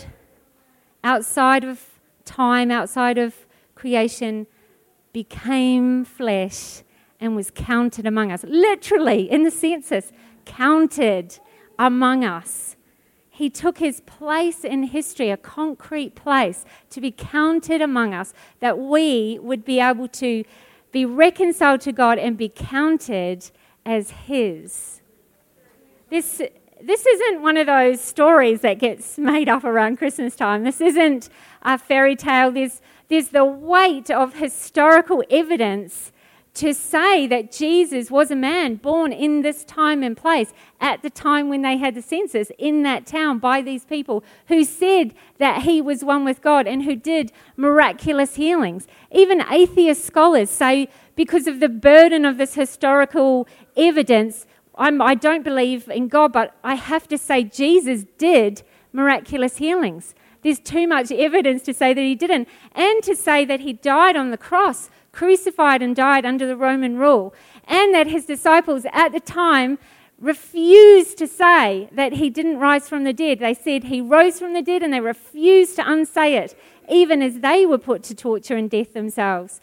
outside 1.03 1.63
of 1.63 1.99
time, 2.25 2.71
outside 2.71 3.17
of 3.17 3.45
creation, 3.75 4.47
became 5.11 6.05
flesh 6.05 6.83
and 7.19 7.35
was 7.35 7.51
counted 7.51 8.05
among 8.05 8.31
us. 8.31 8.43
Literally, 8.47 9.29
in 9.29 9.43
the 9.43 9.51
census, 9.51 10.11
counted 10.45 11.39
among 11.77 12.23
us. 12.23 12.75
He 13.29 13.49
took 13.49 13.79
his 13.79 14.01
place 14.01 14.63
in 14.63 14.83
history, 14.83 15.29
a 15.29 15.37
concrete 15.37 16.15
place, 16.15 16.65
to 16.91 17.01
be 17.01 17.11
counted 17.11 17.81
among 17.81 18.13
us, 18.13 18.33
that 18.59 18.77
we 18.77 19.39
would 19.41 19.65
be 19.65 19.79
able 19.79 20.07
to 20.09 20.43
be 20.91 21.03
reconciled 21.03 21.81
to 21.81 21.91
God 21.91 22.19
and 22.19 22.37
be 22.37 22.47
counted 22.47 23.49
as 23.85 24.11
his. 24.11 25.01
This, 26.13 26.43
this 26.79 27.07
isn't 27.07 27.41
one 27.41 27.57
of 27.57 27.65
those 27.65 27.99
stories 27.99 28.61
that 28.61 28.77
gets 28.77 29.17
made 29.17 29.49
up 29.49 29.63
around 29.63 29.97
Christmas 29.97 30.35
time. 30.35 30.63
This 30.63 30.79
isn't 30.79 31.27
a 31.63 31.75
fairy 31.75 32.15
tale. 32.15 32.51
There's, 32.51 32.83
there's 33.07 33.29
the 33.29 33.43
weight 33.43 34.11
of 34.11 34.35
historical 34.35 35.23
evidence 35.31 36.11
to 36.53 36.71
say 36.71 37.25
that 37.25 37.51
Jesus 37.51 38.11
was 38.11 38.29
a 38.29 38.35
man 38.35 38.75
born 38.75 39.11
in 39.11 39.41
this 39.41 39.63
time 39.63 40.03
and 40.03 40.15
place 40.15 40.53
at 40.79 41.01
the 41.01 41.09
time 41.09 41.49
when 41.49 41.63
they 41.63 41.77
had 41.77 41.95
the 41.95 42.01
census 42.03 42.51
in 42.59 42.83
that 42.83 43.07
town 43.07 43.39
by 43.39 43.63
these 43.63 43.83
people 43.83 44.23
who 44.49 44.63
said 44.63 45.15
that 45.39 45.63
he 45.63 45.81
was 45.81 46.03
one 46.03 46.23
with 46.23 46.43
God 46.43 46.67
and 46.67 46.83
who 46.83 46.95
did 46.95 47.31
miraculous 47.57 48.35
healings. 48.35 48.85
Even 49.11 49.43
atheist 49.49 50.05
scholars 50.05 50.51
say 50.51 50.89
because 51.15 51.47
of 51.47 51.59
the 51.59 51.69
burden 51.69 52.23
of 52.23 52.37
this 52.37 52.53
historical 52.53 53.47
evidence, 53.75 54.45
I'm, 54.75 55.01
I 55.01 55.15
do 55.15 55.29
not 55.29 55.43
believe 55.43 55.87
in 55.89 56.07
God, 56.07 56.33
but 56.33 56.55
I 56.63 56.75
have 56.75 57.07
to 57.09 57.17
say 57.17 57.43
Jesus 57.43 58.05
did 58.17 58.63
miraculous 58.91 59.57
healings. 59.57 60.15
There's 60.41 60.59
too 60.59 60.87
much 60.87 61.11
evidence 61.11 61.63
to 61.63 61.73
say 61.73 61.93
that 61.93 62.01
he 62.01 62.15
didn't, 62.15 62.47
and 62.73 63.03
to 63.03 63.15
say 63.15 63.45
that 63.45 63.61
he 63.61 63.73
died 63.73 64.15
on 64.15 64.31
the 64.31 64.37
cross 64.37 64.89
crucified 65.13 65.81
and 65.81 65.95
died 65.95 66.25
under 66.25 66.45
the 66.45 66.57
Roman 66.57 66.97
rule, 66.97 67.33
and 67.65 67.93
that 67.93 68.07
his 68.07 68.25
disciples 68.25 68.85
at 68.91 69.13
the 69.13 69.19
time 69.21 69.77
refused 70.19 71.17
to 71.19 71.27
say 71.27 71.87
that 71.91 72.13
he 72.13 72.29
didn't 72.29 72.59
rise 72.59 72.89
from 72.89 73.03
the 73.03 73.13
dead. 73.13 73.39
They 73.39 73.53
said 73.53 73.85
he 73.85 74.01
rose 74.01 74.39
from 74.39 74.53
the 74.53 74.61
dead, 74.61 74.83
and 74.83 74.91
they 74.91 74.99
refused 74.99 75.77
to 75.77 75.89
unsay 75.89 76.35
it, 76.35 76.57
even 76.89 77.21
as 77.21 77.39
they 77.39 77.65
were 77.65 77.77
put 77.77 78.03
to 78.03 78.15
torture 78.15 78.57
and 78.57 78.69
death 78.69 78.93
themselves. 78.93 79.61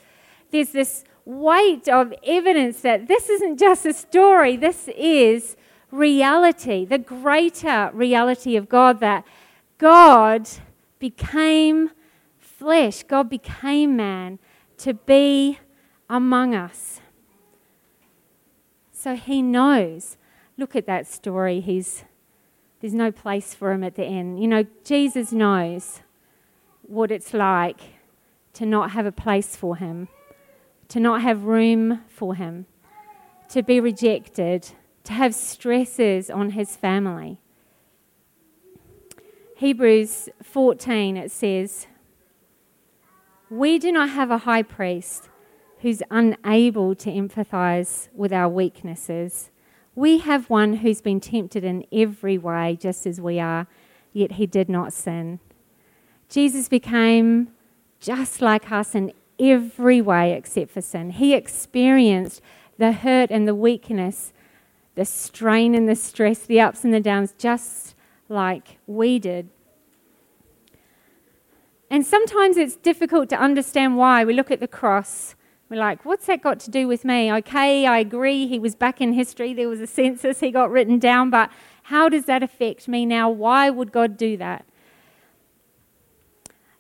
There's 0.50 0.70
this 0.70 1.04
weight 1.24 1.88
of 1.88 2.12
evidence 2.24 2.80
that 2.82 3.08
this 3.08 3.28
isn't 3.28 3.58
just 3.58 3.86
a 3.86 3.92
story, 3.92 4.56
this 4.56 4.88
is 4.96 5.56
reality, 5.90 6.84
the 6.84 6.98
greater 6.98 7.90
reality 7.92 8.56
of 8.56 8.68
God 8.68 9.00
that 9.00 9.24
God 9.78 10.48
became 10.98 11.90
flesh, 12.38 13.02
God 13.02 13.30
became 13.30 13.96
man 13.96 14.38
to 14.78 14.94
be 14.94 15.58
among 16.08 16.54
us. 16.54 17.00
So 18.92 19.16
he 19.16 19.40
knows. 19.40 20.18
Look 20.58 20.76
at 20.76 20.86
that 20.86 21.06
story. 21.06 21.60
He's, 21.60 22.04
there's 22.80 22.92
no 22.92 23.10
place 23.10 23.54
for 23.54 23.72
him 23.72 23.82
at 23.82 23.94
the 23.94 24.04
end. 24.04 24.42
You 24.42 24.48
know, 24.48 24.66
Jesus 24.84 25.32
knows 25.32 26.00
what 26.82 27.10
it's 27.10 27.32
like 27.32 27.80
to 28.52 28.66
not 28.66 28.90
have 28.90 29.06
a 29.06 29.12
place 29.12 29.56
for 29.56 29.76
him, 29.76 30.08
to 30.90 31.00
not 31.00 31.22
have 31.22 31.44
room 31.44 32.02
for 32.08 32.34
him, 32.34 32.66
to 33.48 33.62
be 33.62 33.80
rejected, 33.80 34.70
to 35.04 35.12
have 35.12 35.34
stresses 35.34 36.28
on 36.28 36.50
his 36.50 36.76
family. 36.76 37.40
Hebrews 39.56 40.28
14, 40.42 41.16
it 41.16 41.30
says, 41.30 41.86
we 43.48 43.78
do 43.78 43.90
not 43.90 44.10
have 44.10 44.30
a 44.30 44.38
high 44.38 44.62
priest 44.62 45.28
who's 45.80 46.02
unable 46.10 46.94
to 46.94 47.10
empathize 47.10 48.08
with 48.14 48.32
our 48.32 48.48
weaknesses. 48.48 49.50
We 49.94 50.18
have 50.18 50.50
one 50.50 50.74
who's 50.74 51.00
been 51.00 51.20
tempted 51.20 51.64
in 51.64 51.84
every 51.92 52.38
way, 52.38 52.76
just 52.80 53.06
as 53.06 53.20
we 53.20 53.40
are, 53.40 53.66
yet 54.12 54.32
he 54.32 54.46
did 54.46 54.68
not 54.68 54.92
sin. 54.92 55.40
Jesus 56.28 56.68
became 56.68 57.48
just 57.98 58.40
like 58.40 58.70
us 58.70 58.94
in 58.94 59.12
every 59.40 60.00
way 60.00 60.32
except 60.32 60.70
for 60.70 60.80
sin. 60.80 61.10
He 61.10 61.34
experienced 61.34 62.42
the 62.78 62.92
hurt 62.92 63.30
and 63.30 63.48
the 63.48 63.54
weakness, 63.54 64.32
the 64.94 65.04
strain 65.04 65.74
and 65.74 65.88
the 65.88 65.96
stress, 65.96 66.40
the 66.40 66.60
ups 66.60 66.84
and 66.84 66.92
the 66.92 67.00
downs, 67.00 67.34
just 67.38 67.94
like 68.28 68.78
we 68.86 69.18
did. 69.18 69.48
And 71.90 72.06
sometimes 72.06 72.56
it's 72.56 72.76
difficult 72.76 73.28
to 73.30 73.36
understand 73.36 73.96
why. 73.96 74.24
We 74.24 74.32
look 74.32 74.50
at 74.50 74.60
the 74.60 74.68
cross, 74.68 75.34
we're 75.68 75.76
like, 75.76 76.04
what's 76.04 76.26
that 76.26 76.42
got 76.42 76.58
to 76.60 76.70
do 76.70 76.88
with 76.88 77.04
me? 77.04 77.32
Okay, 77.32 77.86
I 77.86 77.98
agree, 77.98 78.48
he 78.48 78.58
was 78.58 78.74
back 78.74 79.00
in 79.00 79.12
history, 79.12 79.54
there 79.54 79.68
was 79.68 79.80
a 79.80 79.86
census, 79.86 80.40
he 80.40 80.50
got 80.50 80.70
written 80.70 80.98
down, 80.98 81.30
but 81.30 81.50
how 81.84 82.08
does 82.08 82.24
that 82.24 82.42
affect 82.42 82.88
me 82.88 83.06
now? 83.06 83.30
Why 83.30 83.70
would 83.70 83.92
God 83.92 84.16
do 84.16 84.36
that? 84.36 84.64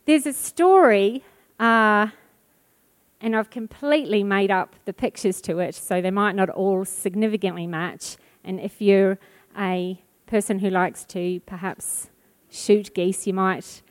There's 0.06 0.26
a 0.26 0.32
story, 0.32 1.22
uh, 1.60 2.08
and 3.20 3.36
I've 3.36 3.50
completely 3.50 4.22
made 4.24 4.50
up 4.50 4.76
the 4.84 4.92
pictures 4.92 5.40
to 5.42 5.58
it, 5.58 5.74
so 5.74 6.00
they 6.00 6.10
might 6.10 6.34
not 6.34 6.48
all 6.50 6.84
significantly 6.84 7.66
match. 7.66 8.16
And 8.44 8.60
if 8.60 8.80
you're 8.80 9.18
a 9.58 10.00
person 10.26 10.60
who 10.60 10.70
likes 10.70 11.04
to 11.06 11.40
perhaps 11.40 12.10
shoot 12.48 12.94
geese, 12.94 13.26
you 13.26 13.34
might. 13.34 13.82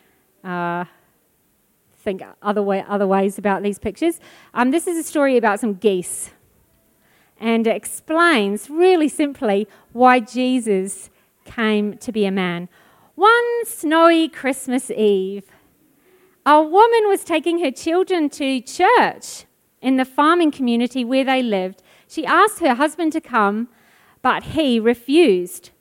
Uh, 0.43 0.85
think 1.99 2.23
other, 2.41 2.63
way, 2.63 2.83
other 2.87 3.05
ways 3.05 3.37
about 3.37 3.61
these 3.61 3.77
pictures. 3.77 4.19
Um, 4.53 4.71
this 4.71 4.87
is 4.87 4.97
a 4.97 5.03
story 5.03 5.37
about 5.37 5.59
some 5.59 5.75
geese, 5.75 6.31
and 7.39 7.67
it 7.67 7.75
explains 7.75 8.69
really 8.69 9.09
simply 9.09 9.67
why 9.91 10.19
Jesus 10.19 11.09
came 11.45 11.97
to 11.97 12.11
be 12.11 12.25
a 12.25 12.31
man. 12.31 12.69
One 13.15 13.65
snowy 13.65 14.29
Christmas 14.29 14.89
Eve, 14.91 15.45
a 16.45 16.61
woman 16.61 17.07
was 17.07 17.23
taking 17.23 17.59
her 17.59 17.71
children 17.71 18.29
to 18.29 18.61
church 18.61 19.45
in 19.81 19.97
the 19.97 20.05
farming 20.05 20.51
community 20.51 21.05
where 21.05 21.23
they 21.23 21.41
lived. 21.41 21.81
She 22.07 22.25
asked 22.25 22.59
her 22.59 22.75
husband 22.75 23.13
to 23.13 23.21
come, 23.21 23.69
but 24.21 24.43
he 24.43 24.79
refused. 24.79 25.71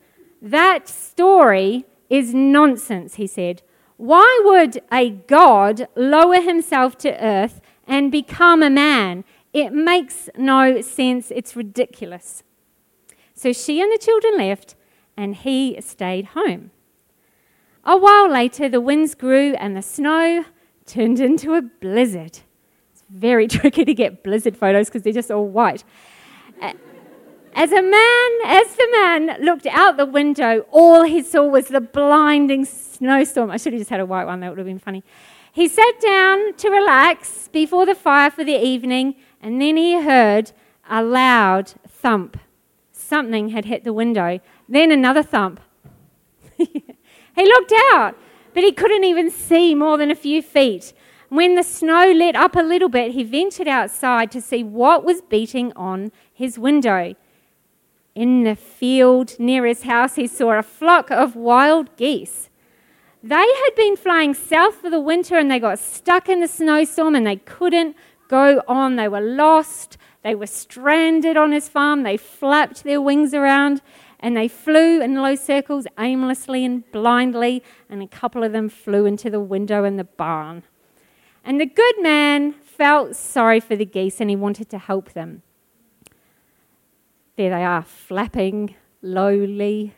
That 0.41 0.89
story 0.89 1.85
is 2.09 2.35
nonsense, 2.35 3.15
he 3.15 3.27
said. 3.27 3.63
Why 3.97 4.41
would 4.45 4.81
a 4.93 5.11
God 5.11 5.89
lower 5.97 6.41
himself 6.41 6.97
to 6.99 7.25
earth 7.25 7.61
and 7.87 8.13
become 8.13 8.63
a 8.63 8.71
man? 8.71 9.25
It 9.53 9.73
makes 9.73 10.29
no 10.37 10.81
sense. 10.81 11.33
It's 11.35 11.57
ridiculous. 11.57 12.43
So 13.35 13.53
she 13.53 13.81
and 13.81 13.91
the 13.91 13.99
children 13.99 14.37
left, 14.37 14.77
and 15.17 15.35
he 15.35 15.81
stayed 15.81 16.27
home. 16.27 16.71
A 17.85 17.97
while 17.97 18.31
later, 18.31 18.69
the 18.69 18.81
winds 18.81 19.15
grew 19.15 19.55
and 19.55 19.77
the 19.77 19.83
snow 19.83 20.45
turned 20.87 21.21
into 21.21 21.55
a 21.55 21.63
blizzard. 21.63 22.41
It's 22.93 23.05
very 23.09 23.47
tricky 23.57 23.85
to 23.85 23.95
get 23.95 24.23
blizzard 24.23 24.57
photos 24.57 24.89
because 24.89 25.03
they're 25.03 25.13
just 25.13 25.31
all 25.31 25.47
white. 25.47 25.85
As 27.55 27.73
a 27.73 27.83
man, 27.83 28.31
as 28.45 28.77
the 28.77 28.89
man 28.93 29.43
looked 29.43 29.67
out 29.67 29.97
the 29.97 30.07
window, 30.07 30.65
all 30.71 31.03
he 31.03 31.23
saw 31.23 31.45
was 31.45 31.67
the 31.67 31.81
blinding 31.81 32.65
snowstorm. 32.65 33.51
I 33.51 33.57
should 33.57 33.73
have 33.73 33.81
just 33.81 33.91
had 33.91 33.99
a 33.99 34.07
white 34.07 34.27
one, 34.27 34.39
that 34.41 34.51
would 34.51 34.59
have 34.59 34.67
been 34.67 34.79
funny. 34.79 35.03
He 35.53 35.67
sat 35.67 36.01
down 36.01 36.55
to 36.55 36.71
relax 36.71 37.49
before 37.49 37.85
the 37.85 37.97
fire 37.97 38.31
for 38.31 38.45
the 38.45 38.57
evening, 38.57 39.17
and 39.43 39.61
then 39.61 39.77
he 39.77 40.01
heard 40.01 40.53
a 40.89 41.03
loud 41.03 41.75
thump. 41.89 42.39
Something 42.93 43.49
had 43.49 43.65
hit 43.65 43.83
the 43.83 43.93
window. 43.93 44.39
Then 44.69 44.93
another 44.93 45.25
thump. 45.25 45.61
He 47.39 47.47
looked 47.47 47.73
out, 47.93 48.17
but 48.53 48.65
he 48.65 48.73
couldn't 48.73 49.05
even 49.05 49.31
see 49.31 49.75
more 49.75 49.97
than 49.97 50.11
a 50.11 50.17
few 50.17 50.43
feet. 50.43 50.93
When 51.29 51.55
the 51.55 51.63
snow 51.63 52.11
let 52.11 52.35
up 52.35 52.57
a 52.57 52.63
little 52.63 52.89
bit, 52.89 53.13
he 53.13 53.23
ventured 53.23 53.69
outside 53.69 54.33
to 54.33 54.41
see 54.41 54.65
what 54.65 55.05
was 55.05 55.23
beating 55.23 55.73
on 55.77 56.11
his 56.33 56.59
window. 56.59 57.15
In 58.15 58.43
the 58.43 58.57
field 58.57 59.39
near 59.39 59.67
his 59.67 59.85
house, 59.85 60.17
he 60.17 60.27
saw 60.27 60.59
a 60.59 60.63
flock 60.63 61.11
of 61.11 61.37
wild 61.37 61.95
geese. 61.97 62.51
They 63.23 63.35
had 63.37 63.71
been 63.77 63.97
flying 63.97 64.35
south 64.35 64.77
for 64.77 64.91
the 64.91 65.01
winter 65.01 65.37
and 65.37 65.51
they 65.51 65.61
got 65.61 65.79
stuck 65.79 66.29
in 66.29 66.41
the 66.41 66.49
snowstorm 66.49 67.15
and 67.15 67.27
they 67.27 67.37
couldn't 67.37 67.95
go 68.29 68.63
on. 68.67 68.97
They 68.97 69.09
were 69.09 69.21
lost. 69.21 69.99
They 70.23 70.35
were 70.35 70.47
stranded 70.47 71.37
on 71.37 71.53
his 71.53 71.69
farm. 71.69 72.03
They 72.03 72.17
flapped 72.17 72.85
their 72.85 73.01
wings 73.01 73.35
around 73.35 73.83
and 74.21 74.37
they 74.37 74.49
flew 74.49 75.01
in 75.01 75.15
low 75.15 75.35
circles 75.35 75.87
aimlessly 75.99 76.65
and 76.65 76.91
blindly, 76.91 77.63
and 77.89 78.03
a 78.03 78.09
couple 78.09 78.43
of 78.43 78.53
them 78.53 78.69
flew 78.69 79.07
into 79.07 79.31
the 79.31 79.41
window 79.41 79.85
in 79.85 79.97
the 79.97 80.05
barn. 80.05 80.65
And 81.45 81.61
the 81.61 81.67
good 81.67 82.03
man 82.03 82.53
felt 82.53 83.17
sorry 83.17 83.61
for 83.61 83.77
the 83.77 83.85
geese 83.85 84.21
and 84.21 84.29
he 84.29 84.37
wanted 84.37 84.69
to 84.71 84.79
help 84.79 85.13
them. 85.13 85.43
There 87.37 87.51
they 87.51 87.65
are, 87.65 87.83
flapping 87.83 88.75
lowly. 89.01 89.95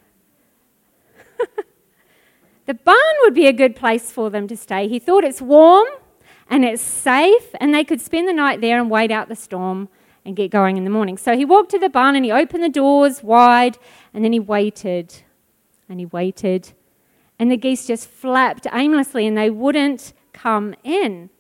the 2.67 2.75
barn 2.75 3.15
would 3.23 3.35
be 3.35 3.47
a 3.47 3.53
good 3.53 3.75
place 3.75 4.13
for 4.13 4.29
them 4.29 4.47
to 4.49 4.57
stay. 4.57 4.87
He 4.87 4.99
thought 4.99 5.25
it's 5.25 5.41
warm 5.41 5.87
and 6.51 6.65
it's 6.65 6.83
safe, 6.83 7.55
and 7.61 7.73
they 7.73 7.85
could 7.85 8.01
spend 8.01 8.27
the 8.27 8.33
night 8.33 8.61
there 8.61 8.81
and 8.81 8.91
wait 8.91 9.13
out 9.13 9.29
the 9.29 9.37
storm 9.37 9.89
and 10.25 10.37
get 10.37 10.51
going 10.51 10.77
in 10.77 10.85
the 10.85 10.91
morning. 10.91 11.17
So 11.17 11.37
he 11.37 11.45
walked 11.45 11.71
to 11.71 11.79
the 11.79 11.89
barn 11.89 12.17
and 12.17 12.25
he 12.25 12.33
opened 12.33 12.63
the 12.63 12.69
doors 12.69 13.23
wide 13.23 13.79
and 14.13 14.25
then 14.25 14.33
he 14.33 14.41
waited 14.41 15.23
and 15.89 15.99
he 15.99 16.07
waited. 16.07 16.73
And 17.39 17.51
the 17.51 17.57
geese 17.57 17.87
just 17.87 18.09
flapped 18.09 18.67
aimlessly 18.73 19.27
and 19.27 19.37
they 19.37 19.51
wouldn't 19.51 20.13
come 20.33 20.75
in. 20.85 21.31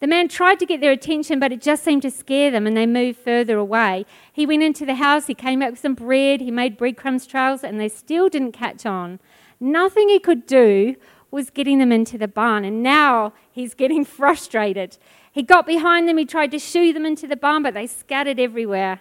The 0.00 0.06
man 0.06 0.28
tried 0.28 0.58
to 0.60 0.66
get 0.66 0.80
their 0.80 0.92
attention, 0.92 1.38
but 1.38 1.52
it 1.52 1.60
just 1.60 1.84
seemed 1.84 2.02
to 2.02 2.10
scare 2.10 2.50
them 2.50 2.66
and 2.66 2.74
they 2.74 2.86
moved 2.86 3.18
further 3.18 3.58
away. 3.58 4.06
He 4.32 4.46
went 4.46 4.62
into 4.62 4.86
the 4.86 4.94
house, 4.94 5.26
he 5.26 5.34
came 5.34 5.60
back 5.60 5.72
with 5.72 5.80
some 5.80 5.94
bread, 5.94 6.40
he 6.40 6.50
made 6.50 6.78
breadcrumbs 6.78 7.26
trails, 7.26 7.62
and 7.62 7.78
they 7.78 7.88
still 7.90 8.30
didn't 8.30 8.52
catch 8.52 8.86
on. 8.86 9.20
Nothing 9.60 10.08
he 10.08 10.18
could 10.18 10.46
do 10.46 10.96
was 11.30 11.50
getting 11.50 11.78
them 11.78 11.92
into 11.92 12.16
the 12.16 12.28
barn, 12.28 12.64
and 12.64 12.82
now 12.82 13.34
he's 13.52 13.74
getting 13.74 14.04
frustrated. 14.06 14.96
He 15.32 15.42
got 15.42 15.66
behind 15.66 16.08
them, 16.08 16.18
he 16.18 16.24
tried 16.24 16.50
to 16.50 16.58
shoo 16.58 16.92
them 16.92 17.06
into 17.06 17.26
the 17.26 17.36
barn, 17.36 17.62
but 17.62 17.74
they 17.74 17.86
scattered 17.86 18.40
everywhere. 18.40 19.00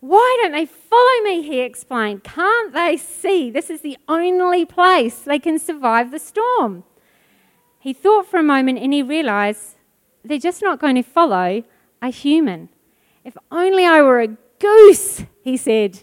Why 0.00 0.38
don't 0.42 0.52
they 0.52 0.66
follow 0.66 1.22
me? 1.22 1.42
He 1.42 1.60
explained. 1.60 2.24
Can't 2.24 2.72
they 2.72 2.96
see 2.96 3.50
this 3.50 3.70
is 3.70 3.82
the 3.82 3.96
only 4.08 4.64
place 4.64 5.20
they 5.20 5.38
can 5.38 5.60
survive 5.60 6.10
the 6.10 6.18
storm? 6.18 6.82
He 7.78 7.92
thought 7.92 8.26
for 8.26 8.38
a 8.38 8.42
moment 8.42 8.80
and 8.80 8.92
he 8.92 9.02
realized 9.02 9.76
they're 10.24 10.38
just 10.38 10.60
not 10.60 10.80
going 10.80 10.96
to 10.96 11.02
follow 11.02 11.62
a 12.00 12.08
human. 12.08 12.68
If 13.24 13.36
only 13.50 13.84
I 13.84 14.02
were 14.02 14.20
a 14.20 14.36
goose, 14.58 15.22
he 15.42 15.56
said. 15.56 16.02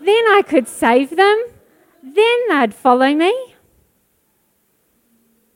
then 0.00 0.24
I 0.28 0.42
could 0.46 0.66
save 0.66 1.16
them. 1.16 1.44
Then 2.02 2.48
they'd 2.48 2.74
follow 2.74 3.14
me. 3.14 3.51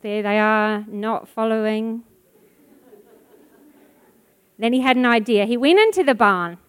There 0.07 0.23
they 0.23 0.39
are, 0.39 0.85
not 0.87 1.27
following. 1.27 2.03
Then 4.57 4.71
he 4.71 4.79
had 4.79 4.95
an 4.95 5.05
idea. 5.05 5.43
He 5.43 5.57
went 5.57 5.79
into 5.79 6.01
the 6.01 6.15
barn 6.15 6.59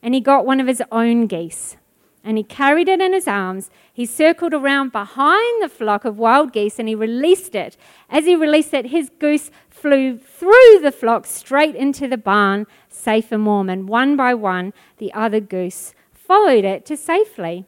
and 0.00 0.14
he 0.14 0.20
got 0.20 0.46
one 0.46 0.60
of 0.60 0.68
his 0.68 0.80
own 0.92 1.26
geese 1.26 1.76
and 2.22 2.38
he 2.38 2.44
carried 2.44 2.86
it 2.86 3.00
in 3.00 3.12
his 3.12 3.26
arms. 3.26 3.70
He 3.92 4.06
circled 4.06 4.54
around 4.54 4.92
behind 4.92 5.60
the 5.60 5.68
flock 5.68 6.04
of 6.04 6.20
wild 6.20 6.52
geese 6.52 6.78
and 6.78 6.88
he 6.88 6.94
released 6.94 7.56
it. 7.56 7.76
As 8.08 8.24
he 8.24 8.36
released 8.36 8.72
it, 8.72 8.86
his 8.86 9.10
goose 9.18 9.50
flew 9.68 10.16
through 10.16 10.78
the 10.80 10.94
flock 10.96 11.26
straight 11.26 11.74
into 11.74 12.06
the 12.06 12.16
barn, 12.16 12.68
safe 12.88 13.32
and 13.32 13.44
warm. 13.44 13.68
And 13.68 13.88
one 13.88 14.14
by 14.14 14.32
one, 14.32 14.72
the 14.98 15.12
other 15.12 15.40
goose 15.40 15.92
followed 16.12 16.64
it 16.64 16.86
to 16.86 16.96
safely. 16.96 17.66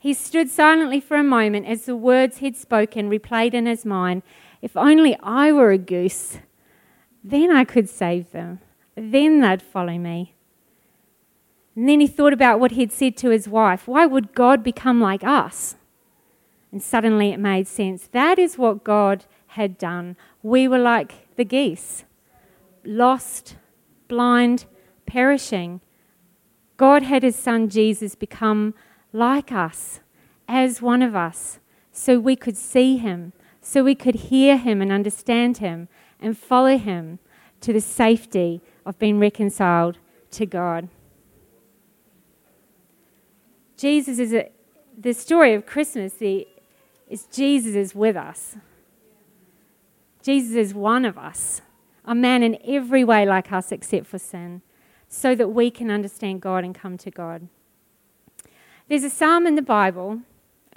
He 0.00 0.14
stood 0.14 0.48
silently 0.48 0.98
for 0.98 1.18
a 1.18 1.22
moment 1.22 1.66
as 1.66 1.84
the 1.84 1.94
words 1.94 2.38
he'd 2.38 2.56
spoken 2.56 3.10
replayed 3.10 3.52
in 3.52 3.66
his 3.66 3.84
mind. 3.84 4.22
If 4.62 4.74
only 4.74 5.14
I 5.22 5.52
were 5.52 5.72
a 5.72 5.78
goose, 5.78 6.38
then 7.22 7.54
I 7.54 7.64
could 7.64 7.86
save 7.86 8.32
them. 8.32 8.60
Then 8.96 9.42
they'd 9.42 9.60
follow 9.60 9.98
me. 9.98 10.34
And 11.76 11.86
then 11.86 12.00
he 12.00 12.06
thought 12.06 12.32
about 12.32 12.58
what 12.58 12.72
he'd 12.72 12.92
said 12.92 13.14
to 13.18 13.28
his 13.28 13.46
wife. 13.46 13.86
Why 13.86 14.06
would 14.06 14.34
God 14.34 14.64
become 14.64 15.02
like 15.02 15.22
us? 15.22 15.76
And 16.72 16.82
suddenly 16.82 17.28
it 17.28 17.38
made 17.38 17.68
sense. 17.68 18.06
That 18.06 18.38
is 18.38 18.56
what 18.56 18.82
God 18.82 19.26
had 19.48 19.76
done. 19.76 20.16
We 20.42 20.66
were 20.66 20.78
like 20.78 21.34
the 21.36 21.44
geese 21.44 22.04
lost, 22.86 23.56
blind, 24.08 24.64
perishing. 25.04 25.82
God 26.78 27.02
had 27.02 27.22
his 27.22 27.36
son 27.36 27.68
Jesus 27.68 28.14
become 28.14 28.72
like 29.12 29.52
us, 29.52 30.00
as 30.48 30.82
one 30.82 31.02
of 31.02 31.14
us, 31.14 31.58
so 31.92 32.18
we 32.18 32.36
could 32.36 32.56
see 32.56 32.96
him, 32.96 33.32
so 33.60 33.84
we 33.84 33.94
could 33.94 34.14
hear 34.14 34.56
him 34.56 34.80
and 34.80 34.90
understand 34.90 35.58
him 35.58 35.88
and 36.20 36.36
follow 36.36 36.76
him 36.76 37.18
to 37.60 37.72
the 37.72 37.80
safety 37.80 38.60
of 38.86 38.98
being 38.98 39.18
reconciled 39.18 39.98
to 40.30 40.46
God. 40.46 40.88
Jesus 43.76 44.18
is 44.18 44.32
a, 44.32 44.50
the 44.98 45.12
story 45.12 45.54
of 45.54 45.66
Christmas 45.66 46.14
the, 46.14 46.46
is 47.08 47.24
Jesus 47.26 47.74
is 47.74 47.94
with 47.94 48.16
us. 48.16 48.56
Jesus 50.22 50.54
is 50.54 50.74
one 50.74 51.04
of 51.04 51.16
us, 51.16 51.62
a 52.04 52.14
man 52.14 52.42
in 52.42 52.58
every 52.64 53.04
way 53.04 53.24
like 53.24 53.50
us 53.52 53.72
except 53.72 54.06
for 54.06 54.18
sin, 54.18 54.62
so 55.08 55.34
that 55.34 55.48
we 55.48 55.70
can 55.70 55.90
understand 55.90 56.40
God 56.42 56.62
and 56.64 56.74
come 56.74 56.98
to 56.98 57.10
God. 57.10 57.48
There's 58.90 59.04
a 59.04 59.10
psalm 59.10 59.46
in 59.46 59.54
the 59.54 59.62
Bible, 59.62 60.18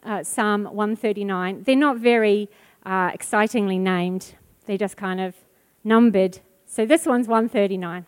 uh, 0.04 0.24
Psalm 0.24 0.66
139. 0.66 1.64
They're 1.64 1.76
not 1.76 1.98
very 1.98 2.48
uh, 2.86 3.10
excitingly 3.12 3.80
named, 3.80 4.36
they're 4.68 4.78
just 4.78 4.98
kind 4.98 5.20
of 5.20 5.34
numbered. 5.84 6.38
So 6.68 6.86
this 6.86 7.08
one's 7.08 7.28
139. 7.28 8.06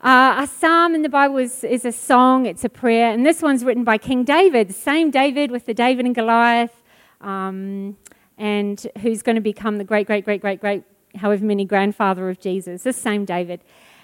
Uh, 0.00 0.34
a 0.42 0.48
psalm 0.48 0.96
in 0.96 1.02
the 1.02 1.08
Bible 1.08 1.36
is, 1.36 1.62
is 1.62 1.84
a 1.84 1.92
song, 1.92 2.46
it's 2.46 2.64
a 2.64 2.68
prayer, 2.68 3.12
and 3.12 3.24
this 3.24 3.40
one's 3.40 3.64
written 3.64 3.84
by 3.84 3.98
King 3.98 4.24
David, 4.24 4.68
the 4.68 4.72
same 4.72 5.12
David 5.12 5.52
with 5.52 5.66
the 5.66 5.74
David 5.74 6.06
and 6.06 6.14
Goliath, 6.16 6.82
um, 7.20 7.96
and 8.36 8.84
who's 8.98 9.22
going 9.22 9.36
to 9.36 9.40
become 9.40 9.78
the 9.78 9.84
great, 9.84 10.08
great, 10.08 10.24
great, 10.24 10.40
great, 10.40 10.60
great, 10.60 10.82
however 11.14 11.44
many 11.44 11.64
grandfather 11.64 12.28
of 12.30 12.40
Jesus, 12.40 12.82
this 12.82 12.96
same 12.96 13.24
David. 13.24 13.60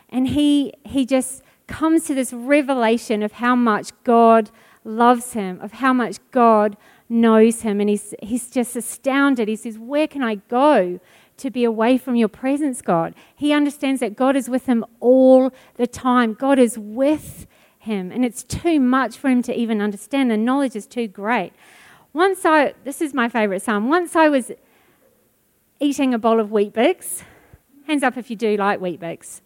And 0.08 0.28
he, 0.28 0.72
he 0.84 1.04
just 1.04 1.42
comes 1.66 2.04
to 2.04 2.14
this 2.14 2.32
revelation 2.32 3.24
of 3.24 3.32
how 3.32 3.56
much 3.56 3.90
God 4.04 4.52
loves 4.84 5.32
him, 5.32 5.60
of 5.60 5.72
how 5.72 5.92
much 5.92 6.18
God 6.30 6.76
knows 7.08 7.62
him, 7.62 7.80
and 7.80 7.88
he's, 7.88 8.14
he's 8.22 8.50
just 8.50 8.76
astounded. 8.76 9.48
He 9.48 9.56
says, 9.56 9.78
Where 9.78 10.06
can 10.06 10.22
I 10.22 10.36
go? 10.36 11.00
to 11.36 11.50
be 11.50 11.64
away 11.64 11.96
from 11.96 12.16
your 12.16 12.28
presence, 12.28 12.82
God. 12.82 13.14
He 13.34 13.50
understands 13.50 14.00
that 14.00 14.14
God 14.14 14.36
is 14.36 14.50
with 14.50 14.66
him 14.66 14.84
all 15.00 15.50
the 15.76 15.86
time. 15.86 16.34
God 16.34 16.58
is 16.58 16.78
with 16.78 17.46
him, 17.78 18.12
and 18.12 18.26
it's 18.26 18.42
too 18.42 18.78
much 18.78 19.16
for 19.16 19.30
him 19.30 19.40
to 19.44 19.58
even 19.58 19.80
understand. 19.80 20.30
The 20.30 20.36
knowledge 20.36 20.76
is 20.76 20.86
too 20.86 21.08
great. 21.08 21.54
Once 22.12 22.44
I, 22.44 22.74
this 22.84 23.00
is 23.00 23.14
my 23.14 23.30
favorite 23.30 23.62
psalm, 23.62 23.88
once 23.88 24.14
I 24.14 24.28
was 24.28 24.52
eating 25.80 26.12
a 26.12 26.18
bowl 26.18 26.38
of 26.38 26.52
Weet-Bix. 26.52 27.22
Hands 27.86 28.02
up 28.02 28.16
if 28.18 28.30
you 28.30 28.36
do 28.36 28.56
like 28.56 28.80
Weet-Bix. 28.80 29.40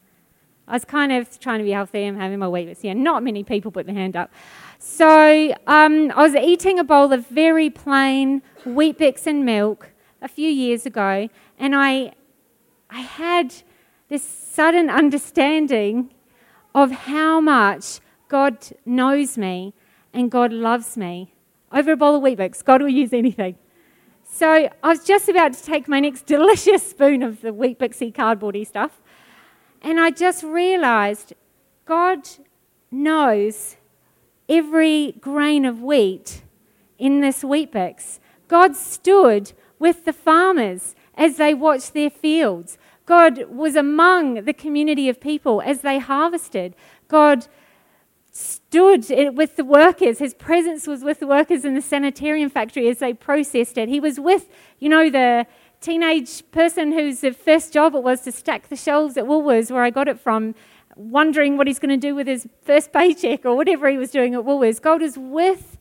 I 0.67 0.73
was 0.73 0.85
kind 0.85 1.13
of 1.13 1.39
trying 1.39 1.59
to 1.59 1.65
be 1.65 1.71
healthy 1.71 2.03
and 2.03 2.21
having 2.21 2.41
my 2.41 2.49
Weet-Bix. 2.49 2.79
Yeah, 2.83 2.95
not 2.95 3.23
many 3.23 3.45
people 3.45 3.71
put 3.71 3.87
their 3.87 3.95
hand 3.95 4.17
up. 4.17 4.33
So 4.87 5.55
um, 5.67 6.13
I 6.15 6.23
was 6.23 6.35
eating 6.35 6.79
a 6.79 6.85
bowl 6.85 7.11
of 7.15 7.27
very 7.27 7.71
plain 7.71 8.43
Weet-Bix 8.67 9.27
and 9.27 9.43
milk 9.43 9.91
a 10.21 10.29
few 10.29 10.51
years 10.51 10.85
ago, 10.85 11.31
and 11.59 11.75
I, 11.75 12.13
I 12.91 13.01
had 13.01 13.55
this 14.11 14.23
sudden 14.23 14.91
understanding 14.91 16.13
of 16.75 16.91
how 16.91 17.41
much 17.41 18.01
God 18.29 18.59
knows 18.85 19.39
me 19.39 19.73
and 20.13 20.31
God 20.31 20.53
loves 20.53 20.99
me. 20.99 21.33
Over 21.73 21.93
a 21.93 21.97
bowl 21.97 22.17
of 22.17 22.23
Weet-Bix, 22.23 22.63
God 22.63 22.83
will 22.83 22.91
use 22.91 23.15
anything. 23.15 23.57
So 24.23 24.69
I 24.83 24.89
was 24.89 25.03
just 25.03 25.31
about 25.31 25.55
to 25.55 25.63
take 25.65 25.89
my 25.89 25.99
next 25.99 26.27
delicious 26.27 26.91
spoon 26.91 27.23
of 27.23 27.41
the 27.41 27.55
Weet-Bixy 27.55 28.13
cardboardy 28.15 28.67
stuff, 28.67 29.01
and 29.81 29.99
I 29.99 30.11
just 30.11 30.45
realized 30.45 31.33
God 31.87 32.29
knows 32.91 33.77
every 34.49 35.13
grain 35.21 35.65
of 35.65 35.83
wheat 35.83 36.43
in 36.99 37.21
this 37.21 37.43
Weet-Bix. 37.43 38.19
God 38.49 38.77
stood 38.77 39.53
with 39.79 40.05
the 40.05 40.13
farmers 40.13 40.95
as 41.15 41.37
they 41.37 41.55
watched 41.55 41.95
their 41.95 42.11
fields. 42.11 42.79
God 43.07 43.45
was 43.51 43.77
among 43.77 44.45
the 44.45 44.53
community 44.53 45.09
of 45.09 45.21
people 45.21 45.61
as 45.61 45.81
they 45.81 45.99
harvested. 45.99 46.75
God 47.09 47.47
stood 48.33 49.07
with 49.37 49.57
the 49.57 49.65
workers. 49.65 50.19
His 50.19 50.35
presence 50.35 50.87
was 50.87 51.05
with 51.05 51.21
the 51.21 51.27
workers 51.27 51.65
in 51.65 51.75
the 51.75 51.83
Sanitarium 51.83 52.51
factory 52.51 52.89
as 52.89 52.99
they 52.99 53.13
processed 53.13 53.79
it. 53.79 53.89
He 53.89 54.01
was 54.01 54.19
with, 54.19 54.49
you 54.79 54.89
know, 54.89 55.09
the 55.11 55.47
teenage 55.81 56.51
person 56.51 56.93
whose 56.93 57.21
first 57.37 57.73
job 57.73 57.95
it 57.95 58.03
was 58.03 58.23
to 58.23 58.33
stack 58.33 58.69
the 58.69 58.77
shelves 58.77 59.17
at 59.17 59.25
Woolworths, 59.25 59.71
where 59.71 59.85
I 59.85 59.91
got 59.91 60.09
it 60.09 60.19
from, 60.19 60.55
wondering 60.97 61.57
what 61.57 61.67
he's 61.67 61.79
going 61.79 61.91
to 61.91 61.97
do 61.97 62.15
with 62.15 62.27
his 62.27 62.47
first 62.63 62.93
paycheck 62.93 63.45
or 63.45 63.57
whatever 63.57 63.89
he 63.89 63.99
was 63.99 64.11
doing 64.11 64.35
at 64.35 64.41
Woolworths. 64.41 64.81
God 64.81 65.03
is 65.03 65.17
with 65.19 65.79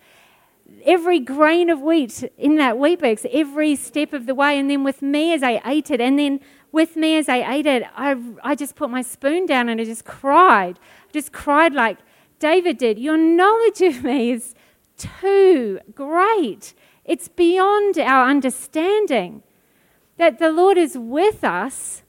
every 0.83 1.19
grain 1.19 1.69
of 1.69 1.81
wheat 1.81 2.23
in 2.37 2.55
that 2.57 2.77
Weet-Bix, 2.77 3.25
every 3.31 3.75
step 3.75 4.13
of 4.13 4.25
the 4.25 4.35
way. 4.35 4.57
And 4.57 4.69
then 4.69 4.83
with 4.83 5.01
me 5.01 5.33
as 5.33 5.43
I 5.43 5.61
ate 5.65 5.91
it, 5.91 6.01
and 6.01 6.19
then 6.19 6.39
with 6.71 6.95
me 6.95 7.17
as 7.17 7.29
I 7.29 7.53
ate 7.53 7.65
it, 7.65 7.83
I, 7.95 8.15
I 8.43 8.55
just 8.55 8.75
put 8.75 8.89
my 8.89 9.01
spoon 9.01 9.45
down 9.45 9.69
and 9.69 9.79
I 9.79 9.85
just 9.85 10.05
cried. 10.05 10.79
I 11.07 11.11
just 11.11 11.31
cried 11.31 11.73
like 11.73 11.99
David 12.39 12.77
did. 12.77 12.97
Your 12.99 13.17
knowledge 13.17 13.81
of 13.81 14.03
me 14.03 14.31
is 14.31 14.55
too 14.97 15.79
great. 15.93 16.73
It's 17.05 17.27
beyond 17.27 17.97
our 17.97 18.29
understanding. 18.29 19.43
That 20.17 20.37
the 20.37 20.51
Lord 20.51 20.77
is 20.77 20.95
with 20.95 21.43
us 21.43 22.02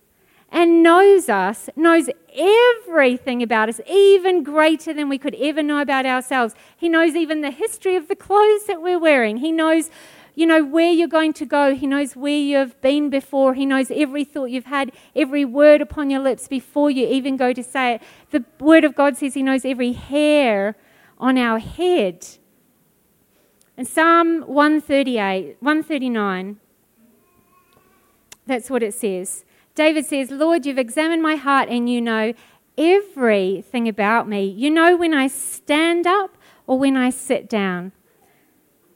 and 0.55 0.85
knows 0.85 1.29
us, 1.29 1.69
knows 1.75 2.09
everything 2.33 3.43
about 3.43 3.69
us, 3.69 3.81
even 3.91 4.45
greater 4.45 4.95
than 4.95 5.09
we 5.09 5.19
could 5.19 5.35
ever 5.35 5.65
know 5.65 5.81
about 5.81 6.07
ourselves. 6.07 6.55
He 6.77 6.89
knows 6.89 7.17
even 7.17 7.41
the 7.41 7.51
history 7.51 7.97
of 7.97 8.07
the 8.07 8.15
clothes 8.15 8.67
that 8.67 8.81
we're 8.81 9.01
wearing. 9.01 9.39
He 9.39 9.51
knows, 9.51 9.91
you 10.37 10.47
know, 10.47 10.65
where 10.65 10.93
you're 10.93 11.09
going 11.09 11.33
to 11.35 11.45
go. 11.45 11.75
He 11.75 11.89
knows 11.89 12.15
where 12.15 12.39
you've 12.39 12.81
been 12.81 13.11
before. 13.11 13.55
He 13.55 13.67
knows 13.67 13.91
every 13.91 14.25
thought 14.25 14.51
you've 14.51 14.67
had, 14.67 14.93
every 15.17 15.45
word 15.45 15.81
upon 15.81 16.09
your 16.09 16.21
lips 16.21 16.47
before 16.47 16.89
you 16.89 17.05
even 17.09 17.37
go 17.37 17.53
to 17.53 17.63
say 17.63 17.97
it. 17.97 18.03
The 18.31 18.45
Word 18.61 18.85
of 18.85 18.95
God 18.95 19.17
says 19.17 19.35
He 19.35 19.43
knows 19.43 19.65
every 19.65 19.93
hair 19.93 20.77
on 21.19 21.37
our 21.37 21.59
head. 21.59 22.29
And 23.77 23.89
Psalm 23.89 24.43
138, 24.43 25.57
139, 25.59 26.61
that's 28.47 28.71
what 28.71 28.85
it 28.85 28.95
says. 28.95 29.45
David 29.75 30.07
says, 30.07 30.31
Lord, 30.31 30.67
you've 30.67 30.79
examined 30.79 31.23
my 31.23 31.35
heart 31.35 31.69
and 31.69 31.91
you 31.91 32.01
know 32.01 32.33
everything 32.79 33.89
about 33.89 34.29
me. 34.29 34.45
You 34.45 34.71
know 34.71 34.97
when 34.97 35.13
I 35.13 35.27
stand 35.27 36.07
up 36.07 36.39
or 36.67 36.79
when 36.79 36.97
I 36.97 37.11
sit 37.11 37.49
down. 37.49 37.93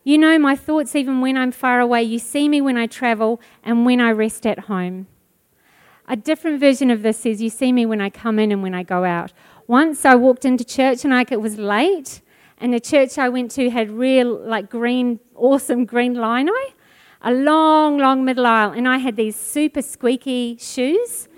You 0.04 0.18
know 0.18 0.38
my 0.38 0.54
thoughts 0.54 0.94
even 0.94 1.20
when 1.20 1.36
I'm 1.36 1.52
far 1.52 1.80
away. 1.80 2.04
You 2.04 2.18
see 2.18 2.48
me 2.48 2.60
when 2.60 2.76
I 2.76 2.86
travel 2.86 3.40
and 3.64 3.84
when 3.84 4.00
I 4.00 4.10
rest 4.12 4.46
at 4.46 4.60
home. 4.60 5.08
A 6.06 6.16
different 6.16 6.60
version 6.60 6.90
of 6.90 7.02
this 7.02 7.18
says, 7.18 7.42
You 7.42 7.50
see 7.50 7.72
me 7.72 7.84
when 7.84 8.00
I 8.00 8.08
come 8.08 8.38
in 8.38 8.50
and 8.50 8.62
when 8.62 8.74
I 8.74 8.82
go 8.82 9.04
out. 9.04 9.32
Once 9.66 10.04
I 10.04 10.14
walked 10.14 10.44
into 10.44 10.64
church 10.64 11.04
and 11.04 11.12
like 11.12 11.30
it 11.30 11.42
was 11.42 11.58
late, 11.58 12.22
and 12.56 12.72
the 12.72 12.80
church 12.80 13.18
I 13.18 13.28
went 13.28 13.50
to 13.52 13.68
had 13.68 13.90
real, 13.90 14.34
like 14.34 14.70
green, 14.70 15.20
awesome 15.34 15.84
green 15.84 16.14
lino 16.14 16.52
a 17.22 17.32
long, 17.32 17.98
long 17.98 18.24
middle 18.24 18.46
aisle, 18.46 18.72
and 18.72 18.88
I 18.88 18.98
had 18.98 19.16
these 19.16 19.36
super 19.36 19.82
squeaky 19.82 20.56
shoes. 20.60 21.28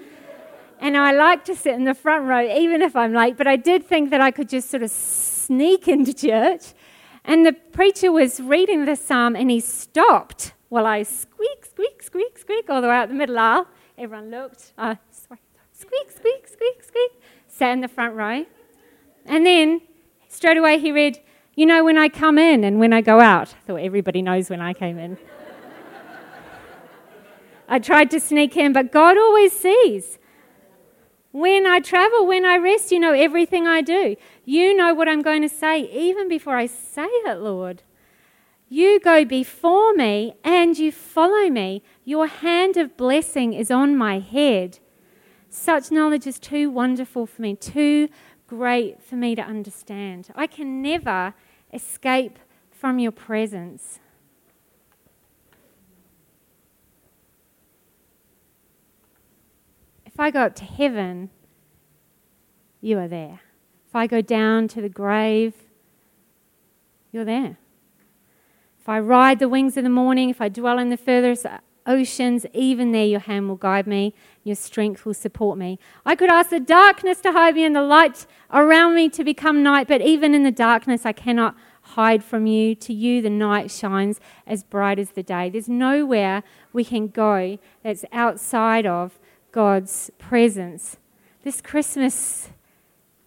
And 0.78 0.96
I 0.96 1.12
like 1.12 1.44
to 1.44 1.54
sit 1.54 1.74
in 1.74 1.84
the 1.84 1.94
front 1.94 2.24
row, 2.26 2.40
even 2.40 2.80
if 2.80 2.96
I'm 2.96 3.12
late, 3.12 3.36
but 3.36 3.46
I 3.46 3.56
did 3.56 3.84
think 3.84 4.10
that 4.10 4.20
I 4.20 4.30
could 4.30 4.48
just 4.48 4.70
sort 4.70 4.82
of 4.82 4.90
sneak 4.90 5.88
into 5.88 6.14
church. 6.14 6.72
And 7.24 7.44
the 7.44 7.52
preacher 7.52 8.10
was 8.10 8.40
reading 8.40 8.86
the 8.86 8.96
psalm, 8.96 9.36
and 9.36 9.50
he 9.50 9.60
stopped 9.60 10.54
while 10.70 10.86
I 10.86 11.02
squeak, 11.02 11.66
squeak, 11.66 12.02
squeak, 12.02 12.38
squeak 12.38 12.70
all 12.70 12.80
the 12.80 12.88
way 12.88 12.94
out 12.94 13.08
the 13.08 13.14
middle 13.14 13.38
aisle. 13.38 13.66
Everyone 13.98 14.30
looked. 14.30 14.72
Uh, 14.78 14.94
squeak, 15.10 16.10
squeak, 16.10 16.48
squeak, 16.48 16.82
squeak. 16.82 17.10
Sat 17.46 17.72
in 17.72 17.80
the 17.80 17.88
front 17.88 18.14
row. 18.14 18.46
And 19.26 19.44
then 19.44 19.82
straight 20.28 20.56
away 20.56 20.78
he 20.78 20.92
read, 20.92 21.20
You 21.54 21.66
know, 21.66 21.84
when 21.84 21.98
I 21.98 22.08
come 22.08 22.38
in 22.38 22.64
and 22.64 22.78
when 22.80 22.94
I 22.94 23.02
go 23.02 23.20
out. 23.20 23.48
I 23.48 23.66
thought 23.66 23.80
everybody 23.80 24.22
knows 24.22 24.48
when 24.48 24.62
I 24.62 24.72
came 24.72 24.98
in. 24.98 25.18
I 27.70 27.78
tried 27.78 28.10
to 28.10 28.20
sneak 28.20 28.56
in, 28.56 28.72
but 28.72 28.90
God 28.90 29.16
always 29.16 29.52
sees. 29.52 30.18
When 31.30 31.66
I 31.66 31.78
travel, 31.78 32.26
when 32.26 32.44
I 32.44 32.56
rest, 32.56 32.90
you 32.90 32.98
know 32.98 33.12
everything 33.12 33.68
I 33.68 33.80
do. 33.80 34.16
You 34.44 34.74
know 34.74 34.92
what 34.92 35.08
I'm 35.08 35.22
going 35.22 35.42
to 35.42 35.48
say 35.48 35.82
even 35.82 36.28
before 36.28 36.56
I 36.56 36.66
say 36.66 37.06
it, 37.06 37.38
Lord. 37.38 37.84
You 38.68 38.98
go 38.98 39.24
before 39.24 39.92
me 39.94 40.34
and 40.42 40.76
you 40.76 40.90
follow 40.90 41.48
me. 41.48 41.84
Your 42.04 42.26
hand 42.26 42.76
of 42.76 42.96
blessing 42.96 43.52
is 43.52 43.70
on 43.70 43.96
my 43.96 44.18
head. 44.18 44.80
Such 45.48 45.92
knowledge 45.92 46.26
is 46.26 46.40
too 46.40 46.70
wonderful 46.70 47.26
for 47.26 47.42
me, 47.42 47.54
too 47.54 48.08
great 48.48 49.00
for 49.00 49.14
me 49.14 49.36
to 49.36 49.42
understand. 49.42 50.30
I 50.34 50.48
can 50.48 50.82
never 50.82 51.34
escape 51.72 52.40
from 52.72 52.98
your 52.98 53.12
presence. 53.12 54.00
If 60.12 60.18
I 60.18 60.30
go 60.30 60.42
up 60.42 60.56
to 60.56 60.64
heaven, 60.64 61.30
you 62.80 62.98
are 62.98 63.08
there. 63.08 63.40
If 63.88 63.94
I 63.94 64.06
go 64.06 64.20
down 64.20 64.66
to 64.68 64.80
the 64.80 64.88
grave, 64.88 65.54
you're 67.12 67.24
there. 67.24 67.58
If 68.80 68.88
I 68.88 68.98
ride 68.98 69.38
the 69.38 69.48
wings 69.48 69.76
of 69.76 69.84
the 69.84 69.90
morning, 69.90 70.28
if 70.28 70.40
I 70.40 70.48
dwell 70.48 70.78
in 70.78 70.88
the 70.88 70.96
furthest 70.96 71.46
oceans, 71.86 72.44
even 72.52 72.90
there 72.90 73.04
your 73.04 73.20
hand 73.20 73.48
will 73.48 73.56
guide 73.56 73.86
me, 73.86 74.12
your 74.42 74.56
strength 74.56 75.06
will 75.06 75.14
support 75.14 75.58
me. 75.58 75.78
I 76.04 76.16
could 76.16 76.30
ask 76.30 76.50
the 76.50 76.60
darkness 76.60 77.20
to 77.20 77.32
hide 77.32 77.54
me 77.54 77.64
and 77.64 77.76
the 77.76 77.82
light 77.82 78.26
around 78.52 78.96
me 78.96 79.08
to 79.10 79.22
become 79.22 79.62
night, 79.62 79.86
but 79.86 80.00
even 80.00 80.34
in 80.34 80.42
the 80.42 80.50
darkness, 80.50 81.06
I 81.06 81.12
cannot 81.12 81.54
hide 81.82 82.24
from 82.24 82.46
you. 82.46 82.74
To 82.74 82.92
you, 82.92 83.22
the 83.22 83.30
night 83.30 83.70
shines 83.70 84.18
as 84.46 84.64
bright 84.64 84.98
as 84.98 85.10
the 85.10 85.22
day. 85.22 85.50
There's 85.50 85.68
nowhere 85.68 86.42
we 86.72 86.84
can 86.84 87.08
go 87.08 87.58
that's 87.82 88.04
outside 88.12 88.86
of 88.86 89.18
God's 89.52 90.10
presence. 90.18 90.96
This 91.42 91.60
Christmas 91.60 92.48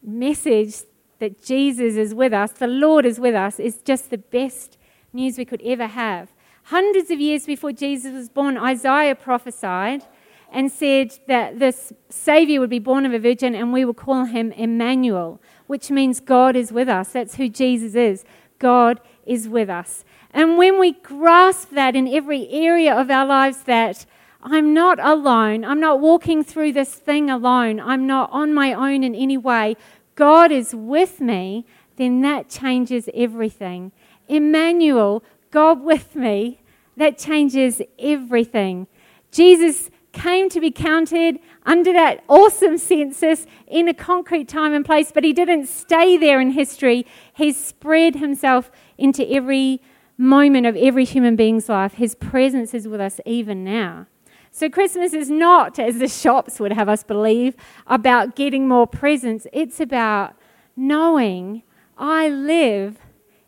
message 0.01 0.75
that 1.19 1.41
Jesus 1.41 1.95
is 1.95 2.13
with 2.13 2.33
us, 2.33 2.51
the 2.51 2.67
Lord 2.67 3.05
is 3.05 3.19
with 3.19 3.35
us, 3.35 3.59
is 3.59 3.77
just 3.77 4.09
the 4.09 4.17
best 4.17 4.77
news 5.13 5.37
we 5.37 5.45
could 5.45 5.61
ever 5.63 5.87
have. 5.87 6.33
Hundreds 6.63 7.11
of 7.11 7.19
years 7.19 7.45
before 7.45 7.71
Jesus 7.71 8.13
was 8.13 8.29
born, 8.29 8.57
Isaiah 8.57 9.15
prophesied 9.15 10.03
and 10.51 10.71
said 10.71 11.17
that 11.27 11.59
this 11.59 11.91
Savior 12.09 12.59
would 12.59 12.69
be 12.69 12.79
born 12.79 13.05
of 13.05 13.13
a 13.13 13.19
virgin 13.19 13.55
and 13.55 13.73
we 13.73 13.83
will 13.83 13.93
call 13.93 14.25
him 14.25 14.51
Emmanuel, 14.51 15.41
which 15.67 15.89
means 15.89 16.19
God 16.19 16.55
is 16.55 16.71
with 16.71 16.87
us. 16.87 17.09
That's 17.09 17.35
who 17.35 17.49
Jesus 17.49 17.95
is. 17.95 18.23
God 18.59 19.01
is 19.25 19.49
with 19.49 19.69
us. 19.69 20.05
And 20.31 20.57
when 20.57 20.79
we 20.79 20.93
grasp 20.93 21.71
that 21.71 21.95
in 21.95 22.07
every 22.07 22.47
area 22.49 22.95
of 22.95 23.09
our 23.09 23.25
lives, 23.25 23.63
that 23.63 24.05
I'm 24.45 24.73
not 24.73 24.99
alone. 24.99 25.63
I'm 25.63 25.79
not 25.79 26.01
walking 26.01 26.43
through 26.43 26.73
this 26.73 26.93
thing 26.93 27.29
alone. 27.29 27.79
I'm 27.79 28.05
not 28.05 28.29
on 28.31 28.53
my 28.53 28.73
own 28.73 29.03
in 29.03 29.15
any 29.15 29.37
way. 29.37 29.77
God 30.15 30.51
is 30.51 30.75
with 30.75 31.21
me, 31.21 31.65
then 31.95 32.21
that 32.21 32.49
changes 32.49 33.09
everything. 33.13 33.91
Emmanuel, 34.27 35.23
God 35.49 35.81
with 35.81 36.15
me, 36.15 36.61
that 36.97 37.17
changes 37.17 37.81
everything. 37.97 38.87
Jesus 39.31 39.89
came 40.11 40.49
to 40.49 40.59
be 40.59 40.69
counted 40.69 41.39
under 41.65 41.91
that 41.93 42.23
awesome 42.27 42.77
census 42.77 43.47
in 43.65 43.87
a 43.87 43.93
concrete 43.93 44.47
time 44.47 44.73
and 44.73 44.85
place, 44.85 45.11
but 45.11 45.23
he 45.23 45.33
didn't 45.33 45.67
stay 45.67 46.17
there 46.17 46.39
in 46.39 46.51
history. 46.51 47.05
He 47.33 47.51
spread 47.51 48.15
himself 48.15 48.69
into 48.97 49.27
every 49.31 49.81
moment 50.17 50.67
of 50.67 50.75
every 50.75 51.05
human 51.05 51.35
being's 51.35 51.67
life. 51.69 51.93
His 51.93 52.13
presence 52.13 52.73
is 52.73 52.87
with 52.87 53.01
us 53.01 53.19
even 53.25 53.63
now. 53.63 54.05
So, 54.55 54.69
Christmas 54.69 55.13
is 55.13 55.31
not, 55.31 55.79
as 55.79 55.97
the 55.97 56.07
shops 56.07 56.59
would 56.59 56.73
have 56.73 56.87
us 56.87 57.03
believe, 57.03 57.55
about 57.87 58.35
getting 58.35 58.67
more 58.67 58.85
presents. 58.85 59.47
It's 59.51 59.79
about 59.79 60.35
knowing 60.75 61.63
I 61.97 62.29
live 62.29 62.99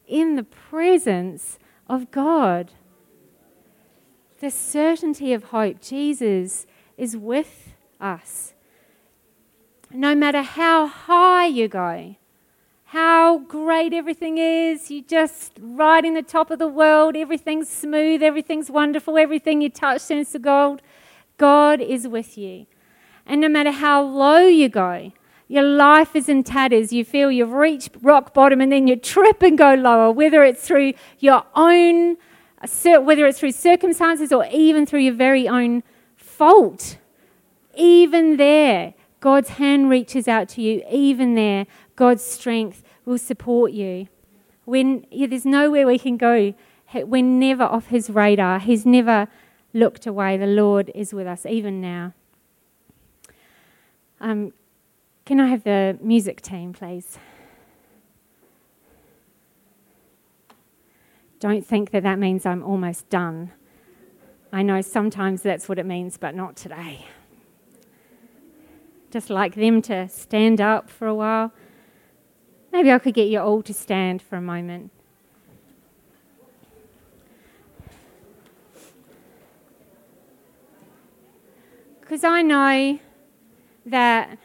in 0.07 0.35
the 0.35 0.43
presence 0.43 1.59
of 1.87 2.09
God. 2.09 2.71
The 4.39 4.49
certainty 4.49 5.31
of 5.31 5.45
hope. 5.45 5.79
Jesus 5.79 6.65
is 6.97 7.15
with 7.15 7.75
us. 8.01 8.55
No 9.91 10.15
matter 10.15 10.41
how 10.41 10.87
high 10.87 11.45
you 11.45 11.67
go, 11.67 12.15
how 12.95 13.39
great 13.39 13.91
everything 13.91 14.37
is. 14.37 14.89
You're 14.89 15.03
just 15.03 15.51
riding 15.59 16.13
the 16.13 16.21
top 16.21 16.49
of 16.49 16.59
the 16.59 16.67
world. 16.67 17.17
Everything's 17.17 17.69
smooth, 17.69 18.23
everything's 18.23 18.71
wonderful, 18.71 19.17
everything 19.17 19.59
you 19.59 19.69
touch 19.69 20.07
turns 20.07 20.31
to 20.31 20.39
gold. 20.39 20.81
God 21.37 21.81
is 21.81 22.07
with 22.07 22.37
you. 22.37 22.67
And 23.25 23.41
no 23.41 23.49
matter 23.49 23.71
how 23.71 24.01
low 24.01 24.47
you 24.47 24.69
go, 24.69 25.11
your 25.49 25.63
life 25.63 26.15
is 26.15 26.29
in 26.29 26.45
tatters. 26.45 26.93
You 26.93 27.03
feel 27.03 27.29
you've 27.29 27.51
reached 27.51 27.89
rock 28.01 28.33
bottom 28.33 28.61
and 28.61 28.71
then 28.71 28.87
you 28.87 28.95
trip 28.95 29.41
and 29.41 29.57
go 29.57 29.73
lower, 29.73 30.09
whether 30.09 30.45
it's 30.45 30.65
through 30.65 30.93
your 31.19 31.43
own, 31.53 32.15
whether 32.85 33.25
it's 33.25 33.39
through 33.41 33.51
circumstances 33.51 34.31
or 34.31 34.47
even 34.53 34.85
through 34.85 35.01
your 35.01 35.15
very 35.15 35.49
own 35.49 35.83
fault. 36.15 36.97
Even 37.75 38.37
there, 38.37 38.93
God's 39.19 39.49
hand 39.49 39.89
reaches 39.89 40.29
out 40.29 40.47
to 40.49 40.61
you. 40.61 40.81
Even 40.89 41.35
there, 41.35 41.67
God's 41.97 42.23
strength 42.23 42.83
will 43.05 43.17
support 43.17 43.71
you. 43.71 44.07
When 44.65 45.05
yeah, 45.11 45.27
there's 45.27 45.45
nowhere 45.45 45.85
we 45.85 45.99
can 45.99 46.17
go, 46.17 46.53
we're 46.93 47.23
never 47.23 47.63
off 47.63 47.87
His 47.87 48.09
radar. 48.09 48.59
He's 48.59 48.85
never 48.85 49.27
looked 49.73 50.07
away. 50.07 50.37
The 50.37 50.47
Lord 50.47 50.91
is 50.95 51.13
with 51.13 51.27
us 51.27 51.45
even 51.45 51.81
now. 51.81 52.13
Um, 54.19 54.53
can 55.25 55.39
I 55.39 55.47
have 55.47 55.63
the 55.63 55.97
music 56.01 56.41
team, 56.41 56.73
please? 56.73 57.17
don't 61.45 61.63
think 61.63 61.91
that 61.91 62.01
that 62.01 62.17
means 62.17 62.43
I'm 62.43 62.63
almost 62.63 63.07
done. 63.09 63.51
I 64.51 64.63
know 64.63 64.81
sometimes 64.81 65.43
that's 65.43 65.69
what 65.69 65.77
it 65.77 65.85
means, 65.85 66.17
but 66.17 66.33
not 66.33 66.55
today. 66.55 67.05
Just 69.11 69.29
like 69.29 69.53
them 69.53 69.81
to 69.83 70.07
stand 70.09 70.59
up 70.59 70.89
for 70.89 71.05
a 71.07 71.13
while. 71.13 71.51
Maybe 72.75 72.91
I 72.91 72.99
could 72.99 73.13
get 73.13 73.29
you 73.29 73.39
all 73.39 73.61
to 73.61 73.73
stand 73.73 74.21
for 74.21 74.35
a 74.35 74.41
moment. 74.41 74.91
Because 82.01 82.25
I 82.25 82.41
know 82.41 82.99
that 83.85 84.37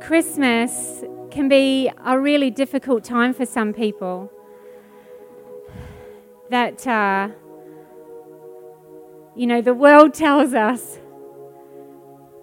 Christmas 0.00 1.04
can 1.30 1.48
be 1.48 1.88
a 2.04 2.18
really 2.18 2.50
difficult 2.50 3.04
time 3.04 3.32
for 3.32 3.46
some 3.46 3.72
people. 3.72 4.32
That, 6.50 6.84
uh, 6.84 7.28
you 9.36 9.46
know, 9.46 9.62
the 9.62 9.72
world 9.72 10.14
tells 10.14 10.52
us 10.52 10.98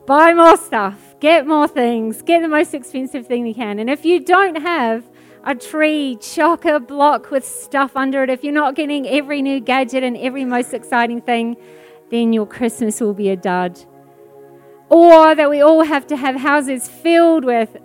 buy 0.06 0.34
more 0.34 0.58
stuff, 0.58 1.16
get 1.20 1.48
more 1.48 1.68
things, 1.68 2.22
get 2.22 2.42
the 2.42 2.48
most 2.48 2.74
expensive 2.74 3.26
thing 3.26 3.48
you 3.48 3.56
can. 3.56 3.80
And 3.80 3.90
if 3.90 4.06
you 4.06 4.20
don't 4.20 4.62
have 4.62 5.04
a 5.44 5.56
tree 5.56 6.18
chocker 6.20 6.86
block 6.86 7.32
with 7.32 7.46
stuff 7.46 7.96
under 7.96 8.24
it, 8.24 8.30
if 8.30 8.44
you're 8.44 8.54
not 8.54 8.76
getting 8.76 9.08
every 9.08 9.42
new 9.42 9.60
gadget 9.60 10.04
and 10.04 10.18
every 10.18 10.46
most 10.46 10.74
exciting 10.74 11.22
thing, 11.22 11.58
then 12.12 12.34
your 12.34 12.46
Christmas 12.46 13.02
will 13.02 13.14
be 13.14 13.30
a 13.30 13.36
dud. 13.36 13.84
Or 14.90 15.34
that 15.34 15.50
we 15.50 15.62
all 15.62 15.84
have 15.84 16.06
to 16.08 16.16
have 16.16 16.36
houses 16.36 16.88
filled 16.88 17.44
with, 17.44 17.78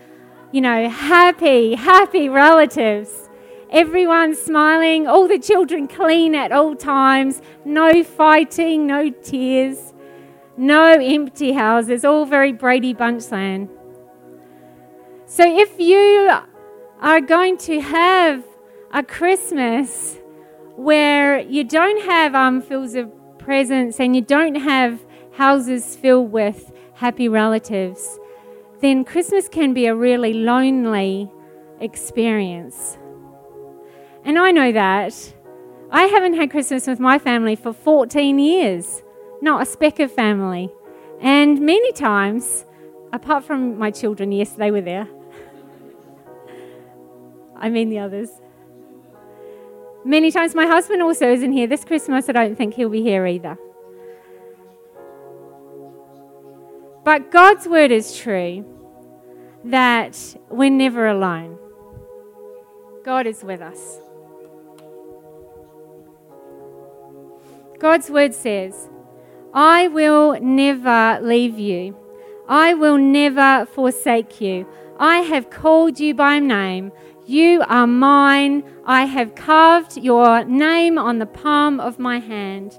you 0.52 0.60
know, 0.60 0.88
happy, 0.90 1.74
happy 1.74 2.28
relatives. 2.28 3.28
Everyone 3.70 4.34
smiling, 4.34 5.06
all 5.06 5.28
the 5.28 5.38
children 5.38 5.86
clean 5.88 6.34
at 6.34 6.52
all 6.52 6.74
times, 6.74 7.40
no 7.64 8.02
fighting, 8.02 8.86
no 8.86 9.10
tears, 9.10 9.89
no 10.60 10.92
empty 10.92 11.52
houses, 11.52 12.04
all 12.04 12.26
very 12.26 12.52
Brady 12.52 12.92
Bunch 12.92 13.30
land. 13.30 13.70
So 15.24 15.42
if 15.46 15.80
you 15.80 16.30
are 17.00 17.20
going 17.22 17.56
to 17.58 17.80
have 17.80 18.44
a 18.92 19.02
Christmas 19.02 20.18
where 20.76 21.40
you 21.40 21.64
don't 21.64 22.02
have 22.04 22.34
um, 22.34 22.56
armfuls 22.56 22.94
of 22.94 23.10
presents 23.38 23.98
and 24.00 24.14
you 24.14 24.20
don't 24.20 24.56
have 24.56 25.00
houses 25.32 25.96
filled 25.96 26.30
with 26.30 26.70
happy 26.92 27.26
relatives, 27.28 28.18
then 28.80 29.02
Christmas 29.02 29.48
can 29.48 29.72
be 29.72 29.86
a 29.86 29.94
really 29.94 30.34
lonely 30.34 31.30
experience. 31.80 32.98
And 34.26 34.38
I 34.38 34.50
know 34.50 34.72
that. 34.72 35.34
I 35.90 36.02
haven't 36.04 36.34
had 36.34 36.50
Christmas 36.50 36.86
with 36.86 37.00
my 37.00 37.18
family 37.18 37.56
for 37.56 37.72
14 37.72 38.38
years, 38.38 39.02
not 39.40 39.62
a 39.62 39.66
speck 39.66 39.98
of 40.00 40.12
family. 40.12 40.70
And 41.20 41.60
many 41.60 41.92
times, 41.92 42.64
apart 43.12 43.44
from 43.44 43.78
my 43.78 43.90
children, 43.90 44.32
yes, 44.32 44.52
they 44.52 44.70
were 44.70 44.80
there. 44.80 45.08
I 47.56 47.68
mean 47.68 47.90
the 47.90 47.98
others. 47.98 48.30
Many 50.04 50.30
times, 50.30 50.54
my 50.54 50.66
husband 50.66 51.02
also 51.02 51.30
isn't 51.30 51.52
here. 51.52 51.66
This 51.66 51.84
Christmas, 51.84 52.28
I 52.28 52.32
don't 52.32 52.56
think 52.56 52.74
he'll 52.74 52.88
be 52.88 53.02
here 53.02 53.26
either. 53.26 53.58
But 57.04 57.30
God's 57.30 57.66
word 57.66 57.90
is 57.90 58.16
true 58.16 58.64
that 59.64 60.36
we're 60.48 60.70
never 60.70 61.06
alone. 61.06 61.58
God 63.04 63.26
is 63.26 63.42
with 63.42 63.60
us. 63.60 63.98
God's 67.78 68.10
word 68.10 68.34
says, 68.34 68.89
I 69.52 69.88
will 69.88 70.40
never 70.40 71.18
leave 71.22 71.58
you. 71.58 71.96
I 72.48 72.74
will 72.74 72.98
never 72.98 73.66
forsake 73.66 74.40
you. 74.40 74.66
I 74.98 75.18
have 75.18 75.50
called 75.50 75.98
you 75.98 76.14
by 76.14 76.38
name. 76.38 76.92
You 77.26 77.62
are 77.68 77.86
mine. 77.86 78.64
I 78.84 79.04
have 79.04 79.34
carved 79.34 79.96
your 79.96 80.44
name 80.44 80.98
on 80.98 81.18
the 81.18 81.26
palm 81.26 81.80
of 81.80 81.98
my 81.98 82.18
hand. 82.18 82.78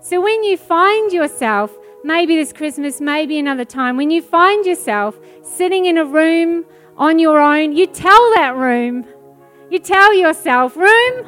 So 0.00 0.20
when 0.20 0.42
you 0.44 0.56
find 0.56 1.12
yourself 1.12 1.76
maybe 2.04 2.36
this 2.36 2.52
Christmas, 2.52 3.00
maybe 3.00 3.38
another 3.38 3.64
time, 3.64 3.96
when 3.96 4.10
you 4.10 4.22
find 4.22 4.66
yourself 4.66 5.18
sitting 5.42 5.86
in 5.86 5.98
a 5.98 6.04
room 6.04 6.64
on 6.96 7.18
your 7.18 7.38
own, 7.40 7.76
you 7.76 7.86
tell 7.86 8.34
that 8.34 8.56
room, 8.56 9.06
you 9.70 9.78
tell 9.78 10.14
yourself, 10.14 10.76
room, 10.76 11.26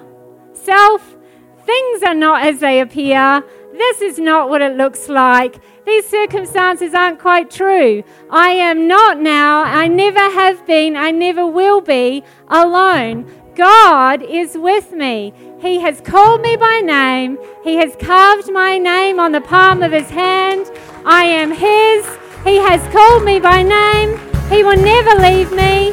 self, 0.53 1.17
things 1.65 2.03
are 2.03 2.15
not 2.15 2.45
as 2.45 2.61
they 2.61 2.81
appear. 2.81 3.43
This 3.77 4.01
is 4.01 4.21
not 4.21 4.49
what 4.49 4.63
it 4.63 4.77
looks 4.77 5.09
like. 5.09 5.57
These 5.85 6.07
circumstances 6.07 6.95
aren't 6.95 7.19
quite 7.19 7.51
true. 7.51 8.05
I 8.31 8.51
am 8.51 8.87
not 8.87 9.21
now, 9.21 9.65
I 9.65 9.89
never 9.89 10.21
have 10.21 10.65
been, 10.65 10.95
I 10.95 11.11
never 11.11 11.45
will 11.45 11.81
be 11.81 12.23
alone. 12.47 13.29
God 13.57 14.23
is 14.23 14.57
with 14.57 14.93
me. 14.93 15.33
He 15.61 15.81
has 15.81 16.01
called 16.01 16.41
me 16.41 16.57
by 16.57 16.83
name. 16.85 17.37
He 17.65 17.75
has 17.77 17.97
carved 17.97 18.53
my 18.53 18.79
name 18.79 19.19
on 19.19 19.33
the 19.33 19.41
palm 19.41 19.83
of 19.83 19.91
his 19.91 20.09
hand. 20.09 20.71
I 21.05 21.25
am 21.25 21.51
his. 21.51 22.07
He 22.45 22.57
has 22.59 22.81
called 22.93 23.25
me 23.25 23.41
by 23.41 23.63
name. 23.63 24.19
He 24.51 24.63
will 24.63 24.77
never 24.77 25.21
leave 25.21 25.51
me. 25.51 25.89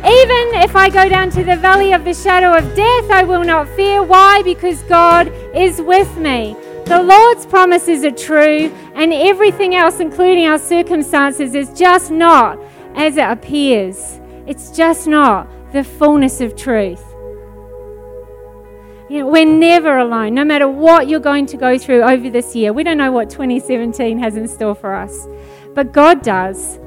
Even 0.00 0.62
if 0.62 0.74
I 0.76 0.88
go 0.88 1.08
down 1.08 1.30
to 1.30 1.44
the 1.44 1.56
valley 1.56 1.92
of 1.92 2.04
the 2.04 2.14
shadow 2.14 2.56
of 2.56 2.74
death, 2.74 3.10
I 3.10 3.24
will 3.24 3.44
not 3.44 3.68
fear. 3.70 4.02
Why? 4.02 4.40
Because 4.42 4.82
God 4.82 5.28
is 5.54 5.82
with 5.82 6.16
me. 6.16 6.56
The 6.86 7.02
Lord's 7.02 7.44
promises 7.46 8.04
are 8.04 8.12
true, 8.12 8.72
and 8.94 9.12
everything 9.12 9.74
else, 9.74 9.98
including 9.98 10.46
our 10.46 10.56
circumstances, 10.58 11.56
is 11.56 11.72
just 11.76 12.12
not 12.12 12.60
as 12.94 13.16
it 13.16 13.28
appears. 13.28 14.20
It's 14.46 14.70
just 14.70 15.08
not 15.08 15.48
the 15.72 15.82
fullness 15.82 16.40
of 16.40 16.54
truth. 16.54 17.04
You 19.08 19.18
know, 19.18 19.26
we're 19.28 19.44
never 19.44 19.98
alone, 19.98 20.34
no 20.34 20.44
matter 20.44 20.68
what 20.68 21.08
you're 21.08 21.18
going 21.18 21.46
to 21.46 21.56
go 21.56 21.76
through 21.76 22.02
over 22.02 22.30
this 22.30 22.54
year. 22.54 22.72
We 22.72 22.84
don't 22.84 22.98
know 22.98 23.10
what 23.10 23.30
2017 23.30 24.20
has 24.20 24.36
in 24.36 24.46
store 24.46 24.76
for 24.76 24.94
us, 24.94 25.26
but 25.74 25.90
God 25.92 26.22
does. 26.22 26.78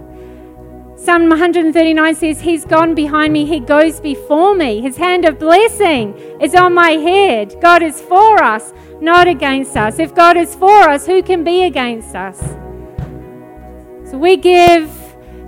Psalm 1.02 1.30
139 1.30 2.14
says, 2.14 2.42
He's 2.42 2.66
gone 2.66 2.94
behind 2.94 3.32
me, 3.32 3.46
He 3.46 3.62
goes 3.62 4.02
before 4.02 4.54
me. 4.54 4.82
His 4.82 4.98
hand 4.98 5.24
of 5.24 5.40
blessing 5.40 6.14
is 6.42 6.54
on 6.54 6.74
my 6.74 6.92
head. 6.92 7.56
God 7.62 7.82
is 7.82 8.02
for 8.02 8.44
us, 8.44 8.74
not 9.00 9.26
against 9.26 9.78
us. 9.78 9.98
If 9.98 10.14
God 10.14 10.36
is 10.36 10.56
for 10.56 10.90
us, 10.90 11.06
who 11.06 11.24
can 11.24 11.46
be 11.46 11.64
against 11.64 12.16
us? 12.16 12.38
So 14.12 14.18
we 14.18 14.36
give 14.36 14.92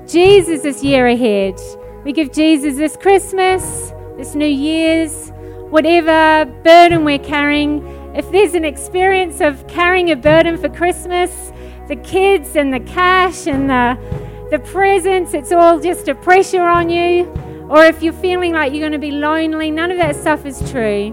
Jesus 0.08 0.62
this 0.62 0.86
year 0.86 1.08
ahead. 1.08 1.60
We 2.06 2.14
give 2.14 2.32
Jesus 2.32 2.78
this 2.78 2.96
Christmas, 2.96 3.92
this 4.16 4.36
New 4.36 4.48
Year's, 4.48 5.32
whatever 5.70 6.50
burden 6.64 7.04
we're 7.04 7.20
carrying. 7.20 7.86
If 8.16 8.32
there's 8.32 8.54
an 8.54 8.64
experience 8.64 9.42
of 9.42 9.68
carrying 9.68 10.12
a 10.12 10.16
burden 10.16 10.58
for 10.58 10.70
Christmas, 10.70 11.52
the 11.90 11.98
kids 11.98 12.56
and 12.56 12.74
the 12.74 12.80
cash 12.80 13.48
and 13.48 13.70
the, 13.70 14.31
the 14.52 14.60
presence, 14.60 15.34
it's 15.34 15.54
all 15.54 15.80
just 15.80 16.10
a 16.10 16.14
pressure 16.14 16.62
on 16.62 16.90
you. 16.90 17.24
Or 17.70 17.86
if 17.86 18.04
you're 18.04 18.12
feeling 18.12 18.52
like 18.52 18.74
you're 18.74 18.82
going 18.82 18.92
to 18.92 19.00
be 19.00 19.12
lonely, 19.12 19.72
none 19.72 19.92
of 19.92 19.98
that 19.98 20.14
stuff 20.14 20.46
is 20.46 20.70
true. 20.70 21.12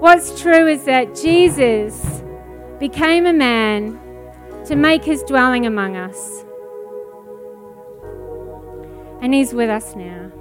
What's 0.00 0.42
true 0.42 0.66
is 0.66 0.84
that 0.84 1.14
Jesus 1.14 2.22
became 2.80 3.26
a 3.26 3.32
man 3.32 4.00
to 4.66 4.74
make 4.74 5.04
his 5.04 5.22
dwelling 5.22 5.66
among 5.66 5.96
us. 5.96 6.44
And 9.22 9.32
he's 9.32 9.54
with 9.54 9.70
us 9.70 9.94
now. 9.94 10.32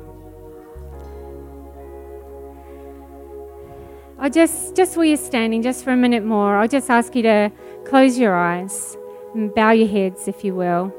I 4.17 4.29
just, 4.29 4.75
just 4.75 4.97
where 4.97 5.05
you're 5.05 5.17
standing, 5.17 5.61
just 5.61 5.83
for 5.83 5.91
a 5.91 5.97
minute 5.97 6.25
more, 6.25 6.57
I'll 6.57 6.67
just 6.67 6.89
ask 6.89 7.15
you 7.15 7.21
to 7.23 7.51
close 7.85 8.17
your 8.17 8.35
eyes 8.35 8.97
and 9.35 9.53
bow 9.53 9.71
your 9.71 9.87
heads, 9.87 10.27
if 10.27 10.43
you 10.43 10.55
will, 10.55 10.91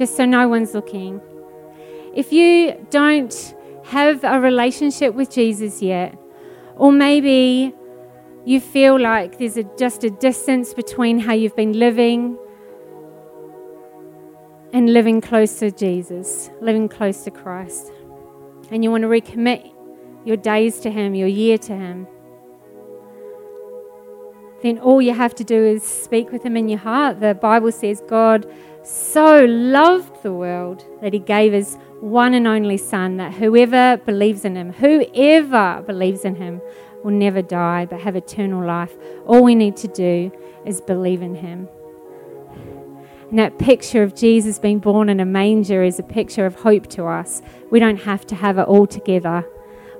just 0.00 0.16
so 0.16 0.24
no 0.24 0.48
one's 0.48 0.72
looking. 0.72 1.20
If 2.14 2.32
you 2.32 2.74
don't 2.88 3.54
have 3.84 4.24
a 4.24 4.40
relationship 4.40 5.12
with 5.14 5.30
Jesus 5.30 5.82
yet, 5.82 6.18
or 6.76 6.90
maybe 6.90 7.74
you 8.46 8.60
feel 8.60 8.98
like 8.98 9.36
there's 9.36 9.58
a, 9.58 9.64
just 9.76 10.02
a 10.02 10.08
distance 10.08 10.72
between 10.72 11.18
how 11.18 11.34
you've 11.34 11.54
been 11.54 11.78
living 11.78 12.38
and 14.72 14.90
living 14.90 15.20
close 15.20 15.58
to 15.58 15.70
Jesus, 15.70 16.48
living 16.62 16.88
close 16.88 17.22
to 17.24 17.30
Christ, 17.30 17.92
and 18.70 18.82
you 18.82 18.90
want 18.90 19.02
to 19.02 19.08
recommit 19.08 19.70
your 20.24 20.38
days 20.38 20.80
to 20.80 20.90
Him, 20.90 21.14
your 21.14 21.28
year 21.28 21.58
to 21.58 21.74
Him 21.76 22.06
then 24.62 24.78
all 24.78 25.00
you 25.00 25.14
have 25.14 25.34
to 25.36 25.44
do 25.44 25.64
is 25.64 25.82
speak 25.82 26.30
with 26.30 26.44
Him 26.44 26.56
in 26.56 26.68
your 26.68 26.78
heart. 26.78 27.20
The 27.20 27.34
Bible 27.34 27.72
says 27.72 28.02
God 28.08 28.46
so 28.82 29.44
loved 29.44 30.22
the 30.22 30.32
world 30.32 30.84
that 31.02 31.12
He 31.12 31.18
gave 31.18 31.52
His 31.52 31.76
one 32.00 32.34
and 32.34 32.46
only 32.46 32.76
Son, 32.76 33.18
that 33.18 33.34
whoever 33.34 33.98
believes 33.98 34.44
in 34.44 34.56
Him, 34.56 34.72
whoever 34.72 35.82
believes 35.86 36.24
in 36.24 36.36
Him, 36.36 36.60
will 37.04 37.12
never 37.12 37.42
die 37.42 37.86
but 37.86 38.00
have 38.00 38.16
eternal 38.16 38.64
life. 38.64 38.94
All 39.26 39.42
we 39.42 39.54
need 39.54 39.76
to 39.78 39.88
do 39.88 40.32
is 40.64 40.80
believe 40.80 41.22
in 41.22 41.34
Him. 41.34 41.68
And 43.30 43.38
that 43.38 43.58
picture 43.58 44.02
of 44.02 44.14
Jesus 44.14 44.58
being 44.58 44.80
born 44.80 45.08
in 45.08 45.20
a 45.20 45.24
manger 45.24 45.84
is 45.84 45.98
a 45.98 46.02
picture 46.02 46.46
of 46.46 46.56
hope 46.56 46.88
to 46.88 47.04
us. 47.04 47.42
We 47.70 47.78
don't 47.78 47.98
have 47.98 48.26
to 48.26 48.34
have 48.34 48.58
it 48.58 48.66
all 48.66 48.86
together. 48.86 49.46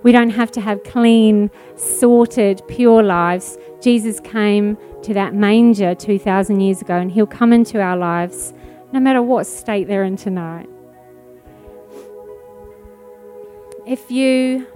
We 0.02 0.12
don't 0.12 0.30
have 0.30 0.50
to 0.52 0.60
have 0.60 0.82
clean, 0.82 1.50
sorted, 1.76 2.62
pure 2.66 3.02
lives. 3.02 3.56
Jesus 3.80 4.18
came 4.18 4.76
to 5.02 5.14
that 5.14 5.34
manger 5.34 5.94
2,000 5.94 6.60
years 6.60 6.80
ago, 6.80 6.96
and 6.96 7.12
He'll 7.12 7.26
come 7.26 7.52
into 7.52 7.80
our 7.80 7.96
lives 7.96 8.52
no 8.92 9.00
matter 9.00 9.22
what 9.22 9.46
state 9.46 9.86
they're 9.86 10.04
in 10.04 10.16
tonight. 10.16 10.68
If 13.86 14.10
you 14.10 14.66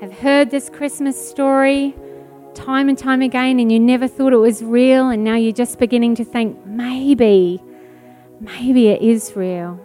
have 0.00 0.12
heard 0.12 0.50
this 0.50 0.68
Christmas 0.68 1.28
story 1.28 1.94
time 2.54 2.88
and 2.88 2.98
time 2.98 3.22
again 3.22 3.58
and 3.58 3.70
you 3.70 3.80
never 3.80 4.08
thought 4.08 4.32
it 4.32 4.38
was 4.38 4.62
real, 4.62 5.08
and 5.08 5.24
now 5.24 5.36
you're 5.36 5.52
just 5.52 5.78
beginning 5.78 6.14
to 6.16 6.24
think, 6.24 6.66
maybe, 6.66 7.62
maybe 8.40 8.88
it 8.88 9.02
is 9.02 9.34
real. 9.36 9.78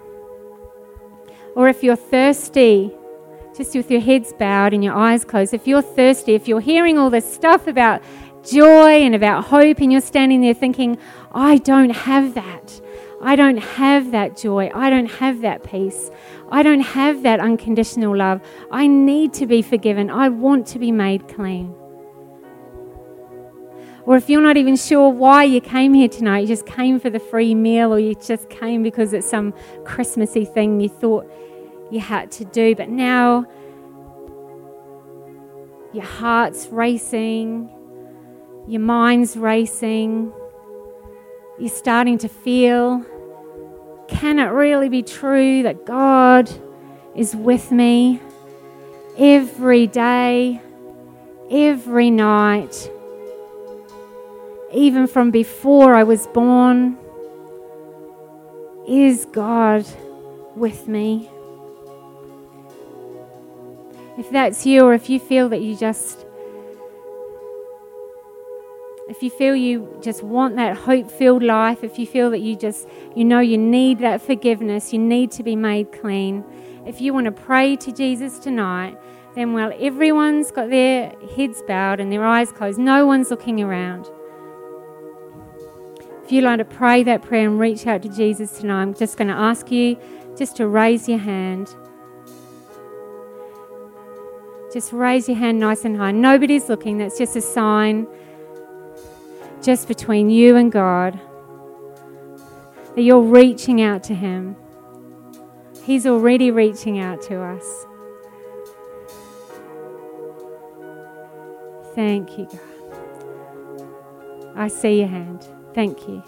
Or 1.56 1.70
if 1.70 1.84
you're 1.84 1.96
thirsty, 1.96 2.92
just 3.56 3.76
with 3.76 3.90
your 3.90 4.02
heads 4.02 4.34
bowed 4.34 4.74
and 4.74 4.84
your 4.84 4.94
eyes 4.94 5.26
closed, 5.26 5.54
if 5.54 5.68
you're 5.68 5.82
thirsty, 5.82 6.36
if 6.36 6.48
you're 6.48 6.60
hearing 6.60 6.98
all 6.98 7.10
this 7.10 7.32
stuff 7.32 7.68
about 7.68 8.02
joy 8.44 9.02
and 9.02 9.16
about 9.16 9.46
hope, 9.46 9.80
and 9.80 9.92
you're 9.92 10.02
standing 10.02 10.42
there 10.42 10.54
thinking, 10.54 10.98
I 11.32 11.58
don't 11.58 11.92
have 11.92 12.34
that. 12.34 12.82
I 13.22 13.36
don't 13.36 13.58
have 13.58 14.12
that 14.12 14.38
joy. 14.38 14.70
I 14.74 14.90
don't 14.90 15.08
have 15.08 15.42
that 15.42 15.64
peace. 15.64 16.12
I 16.50 16.64
don't 16.64 16.82
have 16.82 17.24
that 17.24 17.40
unconditional 17.40 18.16
love. 18.16 18.42
I 18.72 18.88
need 18.88 19.34
to 19.34 19.48
be 19.48 19.62
forgiven. 19.62 20.10
I 20.10 20.30
want 20.30 20.68
to 20.68 20.80
be 20.80 20.92
made 20.92 21.28
clean. 21.28 21.74
Or 24.06 24.16
if 24.16 24.30
you're 24.30 24.42
not 24.42 24.56
even 24.56 24.78
sure 24.78 25.10
why 25.10 25.44
you 25.44 25.60
came 25.60 25.94
here 25.94 26.08
tonight, 26.08 26.40
you 26.40 26.48
just 26.48 26.66
came 26.66 27.00
for 27.00 27.10
the 27.10 27.20
free 27.20 27.54
meal, 27.54 27.94
or 27.94 28.00
you 28.00 28.16
just 28.16 28.50
came 28.50 28.82
because 28.82 29.12
it's 29.12 29.30
some 29.30 29.54
Christmassy 29.84 30.46
thing 30.46 30.80
you 30.80 30.88
thought 30.88 31.30
you 31.92 32.00
had 32.00 32.32
to 32.34 32.46
do, 32.46 32.76
but 32.76 32.88
now 32.88 33.46
your 35.92 36.06
heart's 36.06 36.68
racing, 36.68 37.70
your 38.68 38.82
mind's 38.82 39.38
racing, 39.38 40.32
you're 41.60 41.70
starting 41.70 42.18
to 42.20 42.28
feel 42.30 43.06
can 44.08 44.40
it 44.40 44.46
really 44.46 44.88
be 44.88 45.04
true 45.04 45.64
that 45.64 45.86
God 45.86 46.50
is 47.16 47.36
with 47.36 47.72
me 47.72 48.22
every 49.18 49.86
day, 49.88 50.62
every 51.52 52.10
night? 52.10 52.90
even 54.74 55.08
from 55.08 55.32
before 55.32 55.96
I 55.96 56.04
was 56.04 56.28
born. 56.28 56.98
Is 58.88 59.26
God 59.26 59.86
with 60.56 60.88
me? 60.88 61.30
If 64.18 64.30
that's 64.30 64.66
you, 64.66 64.84
or 64.84 64.94
if 64.94 65.10
you 65.10 65.20
feel 65.20 65.50
that 65.50 65.62
you 65.62 65.76
just, 65.76 66.26
if 69.18 69.24
you 69.24 69.32
feel 69.32 69.56
you 69.56 69.98
just 70.00 70.22
want 70.22 70.58
that 70.58 70.78
hope 70.78 71.10
filled 71.10 71.42
life, 71.42 71.84
if 71.84 71.98
you 71.98 72.06
feel 72.06 72.30
that 72.30 72.42
you 72.42 72.56
just, 72.56 72.88
you 73.16 73.26
know, 73.26 73.40
you 73.40 73.58
need 73.58 73.98
that 73.98 74.22
forgiveness, 74.22 74.94
you 74.94 75.00
need 75.00 75.32
to 75.32 75.42
be 75.42 75.56
made 75.56 75.92
clean, 75.92 76.46
if 76.86 77.02
you 77.02 77.16
want 77.16 77.26
to 77.26 77.32
pray 77.32 77.76
to 77.78 77.92
Jesus 77.92 78.38
tonight, 78.38 78.96
then 79.34 79.54
while 79.54 79.74
everyone's 79.80 80.52
got 80.52 80.70
their 80.70 81.16
heads 81.36 81.64
bowed 81.68 82.00
and 82.00 82.12
their 82.12 82.24
eyes 82.24 82.52
closed, 82.52 82.78
no 82.78 83.08
one's 83.08 83.32
looking 83.32 83.60
around. 83.60 84.08
If 86.24 86.32
you'd 86.32 86.44
like 86.44 86.60
to 86.60 86.66
pray 86.66 87.02
that 87.02 87.24
prayer 87.24 87.48
and 87.48 87.60
reach 87.60 87.88
out 87.88 88.04
to 88.04 88.10
Jesus 88.10 88.60
tonight, 88.60 88.84
I'm 88.84 88.94
just 88.94 89.18
going 89.18 89.30
to 89.30 89.34
ask 89.34 89.72
you 89.72 89.98
just 90.38 90.56
to 90.58 90.68
raise 90.68 91.10
your 91.10 91.18
hand. 91.18 91.76
Just 94.72 94.94
raise 94.94 95.28
your 95.28 95.38
hand 95.38 95.60
nice 95.60 95.86
and 95.86 95.98
high. 95.98 96.12
Nobody's 96.12 96.70
looking. 96.70 97.00
That's 97.00 97.18
just 97.18 97.36
a 97.36 97.42
sign 97.42 98.06
just 99.68 99.88
between 99.90 100.30
you 100.30 100.56
and 100.56 100.72
God 100.72 101.20
that 102.96 103.02
you're 103.02 103.20
reaching 103.20 103.82
out 103.82 104.02
to 104.04 104.16
Him. 104.16 104.56
He's 105.84 106.08
already 106.08 106.52
reaching 106.52 107.00
out 107.00 107.22
to 107.24 107.42
us. 107.42 107.86
Thank 111.96 112.38
you, 112.38 112.46
God. 112.46 112.62
I 114.56 114.70
see 114.70 115.00
your 115.00 115.10
hand. 115.10 115.46
Thank 115.74 116.08
you. 116.08 116.24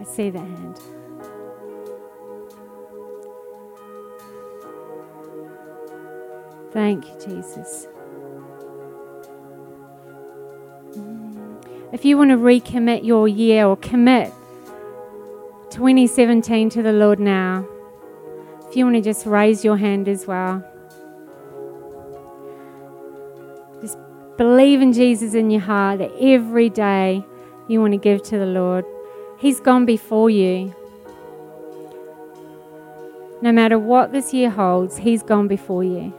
I 0.00 0.04
see 0.04 0.30
that 0.30 0.38
hand. 0.38 0.80
Thank 6.72 7.04
you, 7.04 7.18
Jesus. 7.20 7.86
If 11.90 12.04
you 12.04 12.18
want 12.18 12.30
to 12.30 12.36
recommit 12.36 13.02
your 13.02 13.26
year 13.26 13.64
or 13.64 13.74
commit 13.74 14.30
2017 15.70 16.68
to 16.70 16.82
the 16.82 16.92
Lord 16.92 17.18
now, 17.18 17.66
if 18.68 18.76
you 18.76 18.84
want 18.84 18.96
to 18.96 19.00
just 19.00 19.24
raise 19.24 19.64
your 19.64 19.78
hand 19.78 20.06
as 20.06 20.26
well. 20.26 20.62
Just 23.80 23.96
believe 24.36 24.82
in 24.82 24.92
Jesus 24.92 25.32
in 25.32 25.50
your 25.50 25.62
heart 25.62 26.00
that 26.00 26.12
every 26.20 26.68
day 26.68 27.24
you 27.68 27.80
want 27.80 27.92
to 27.94 27.98
give 27.98 28.22
to 28.24 28.38
the 28.38 28.46
Lord. 28.46 28.84
He's 29.38 29.58
gone 29.58 29.86
before 29.86 30.28
you. 30.28 30.74
No 33.40 33.50
matter 33.50 33.78
what 33.78 34.12
this 34.12 34.34
year 34.34 34.50
holds, 34.50 34.98
He's 34.98 35.22
gone 35.22 35.48
before 35.48 35.84
you. 35.84 36.12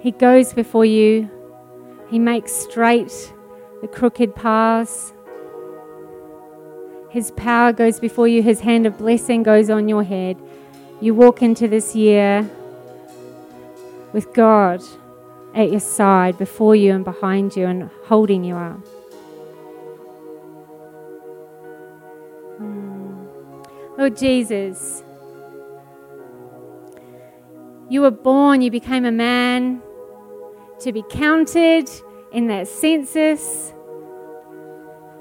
He 0.00 0.10
goes 0.10 0.52
before 0.52 0.84
you. 0.84 1.30
He 2.08 2.18
makes 2.18 2.52
straight 2.52 3.32
the 3.80 3.88
crooked 3.88 4.34
paths. 4.34 5.12
His 7.10 7.30
power 7.32 7.72
goes 7.72 8.00
before 8.00 8.28
you. 8.28 8.42
His 8.42 8.60
hand 8.60 8.86
of 8.86 8.98
blessing 8.98 9.42
goes 9.42 9.70
on 9.70 9.88
your 9.88 10.02
head. 10.02 10.36
You 11.00 11.14
walk 11.14 11.42
into 11.42 11.68
this 11.68 11.94
year 11.94 12.48
with 14.12 14.32
God 14.32 14.82
at 15.54 15.70
your 15.70 15.80
side, 15.80 16.38
before 16.38 16.76
you 16.76 16.92
and 16.92 17.04
behind 17.04 17.56
you, 17.56 17.66
and 17.66 17.90
holding 18.04 18.44
you 18.44 18.54
up. 18.54 18.86
Hmm. 22.58 23.26
Lord 23.96 24.16
Jesus, 24.16 25.02
you 27.88 28.02
were 28.02 28.10
born, 28.10 28.60
you 28.60 28.70
became 28.70 29.04
a 29.04 29.12
man 29.12 29.82
to 30.80 30.92
be 30.92 31.02
counted 31.10 31.90
in 32.32 32.46
that 32.48 32.68
census. 32.68 33.72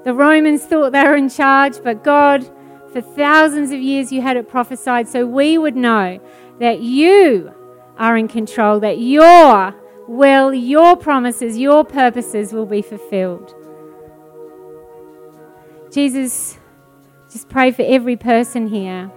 The 0.04 0.14
Romans 0.14 0.66
thought 0.66 0.92
they 0.92 1.04
were 1.04 1.16
in 1.16 1.30
charge, 1.30 1.84
but 1.84 2.04
God, 2.04 2.44
for 2.92 3.02
thousands 3.02 3.72
of 3.72 3.80
years, 3.80 4.12
you 4.12 4.22
had 4.22 4.38
it 4.38 4.48
prophesied 4.48 5.08
so 5.08 5.26
we 5.26 5.58
would 5.58 5.76
know 5.76 6.20
that 6.60 6.80
you 6.82 7.54
are 7.98 8.16
in 8.18 8.28
control, 8.28 8.80
that 8.80 9.00
you're 9.00 9.76
will 10.08 10.54
your 10.54 10.96
promises, 10.96 11.58
your 11.58 11.84
purposes 11.84 12.54
will 12.54 12.66
be 12.66 12.82
fulfilled. 12.82 13.54
Jesus, 15.92 16.58
just 17.30 17.50
pray 17.50 17.72
for 17.72 17.82
every 17.84 18.16
person 18.16 18.68
here. 18.68 19.12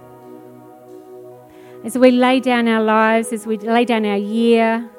As 1.83 1.97
we 1.97 2.11
lay 2.11 2.39
down 2.39 2.67
our 2.67 2.83
lives, 2.83 3.31
as 3.33 3.47
we 3.47 3.57
lay 3.57 3.85
down 3.85 4.05
our 4.05 4.17
year, 4.17 4.89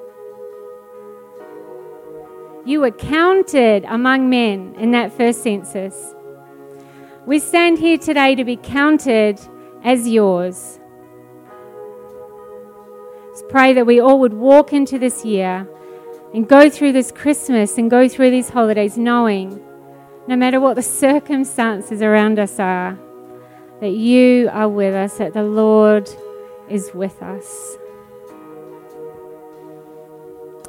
you 2.64 2.80
were 2.80 2.90
counted 2.90 3.84
among 3.84 4.30
men 4.30 4.74
in 4.78 4.92
that 4.92 5.12
first 5.12 5.42
census. 5.42 6.14
We 7.26 7.38
stand 7.38 7.78
here 7.78 7.98
today 7.98 8.34
to 8.34 8.44
be 8.44 8.56
counted 8.56 9.40
as 9.84 10.08
yours. 10.08 10.78
Let's 13.28 13.42
pray 13.48 13.72
that 13.72 13.86
we 13.86 13.98
all 14.00 14.20
would 14.20 14.34
walk 14.34 14.72
into 14.72 14.98
this 14.98 15.24
year 15.24 15.68
and 16.34 16.48
go 16.48 16.70
through 16.70 16.92
this 16.92 17.10
Christmas 17.10 17.78
and 17.78 17.90
go 17.90 18.08
through 18.08 18.30
these 18.30 18.48
holidays 18.48 18.96
knowing 18.96 19.60
no 20.28 20.36
matter 20.36 20.60
what 20.60 20.74
the 20.74 20.82
circumstances 21.06 22.02
around 22.02 22.38
us 22.38 22.60
are, 22.60 22.98
that 23.80 23.90
you 23.90 24.48
are 24.52 24.68
with 24.68 24.94
us, 24.94 25.18
that 25.18 25.32
the 25.32 25.42
Lord 25.42 26.08
is 26.68 26.92
with 26.94 27.20
us. 27.22 27.76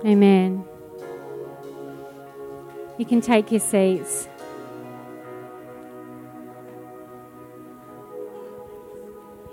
Amen. 0.05 0.65
You 3.03 3.09
can 3.09 3.19
take 3.19 3.51
your 3.51 3.59
seats. 3.59 4.29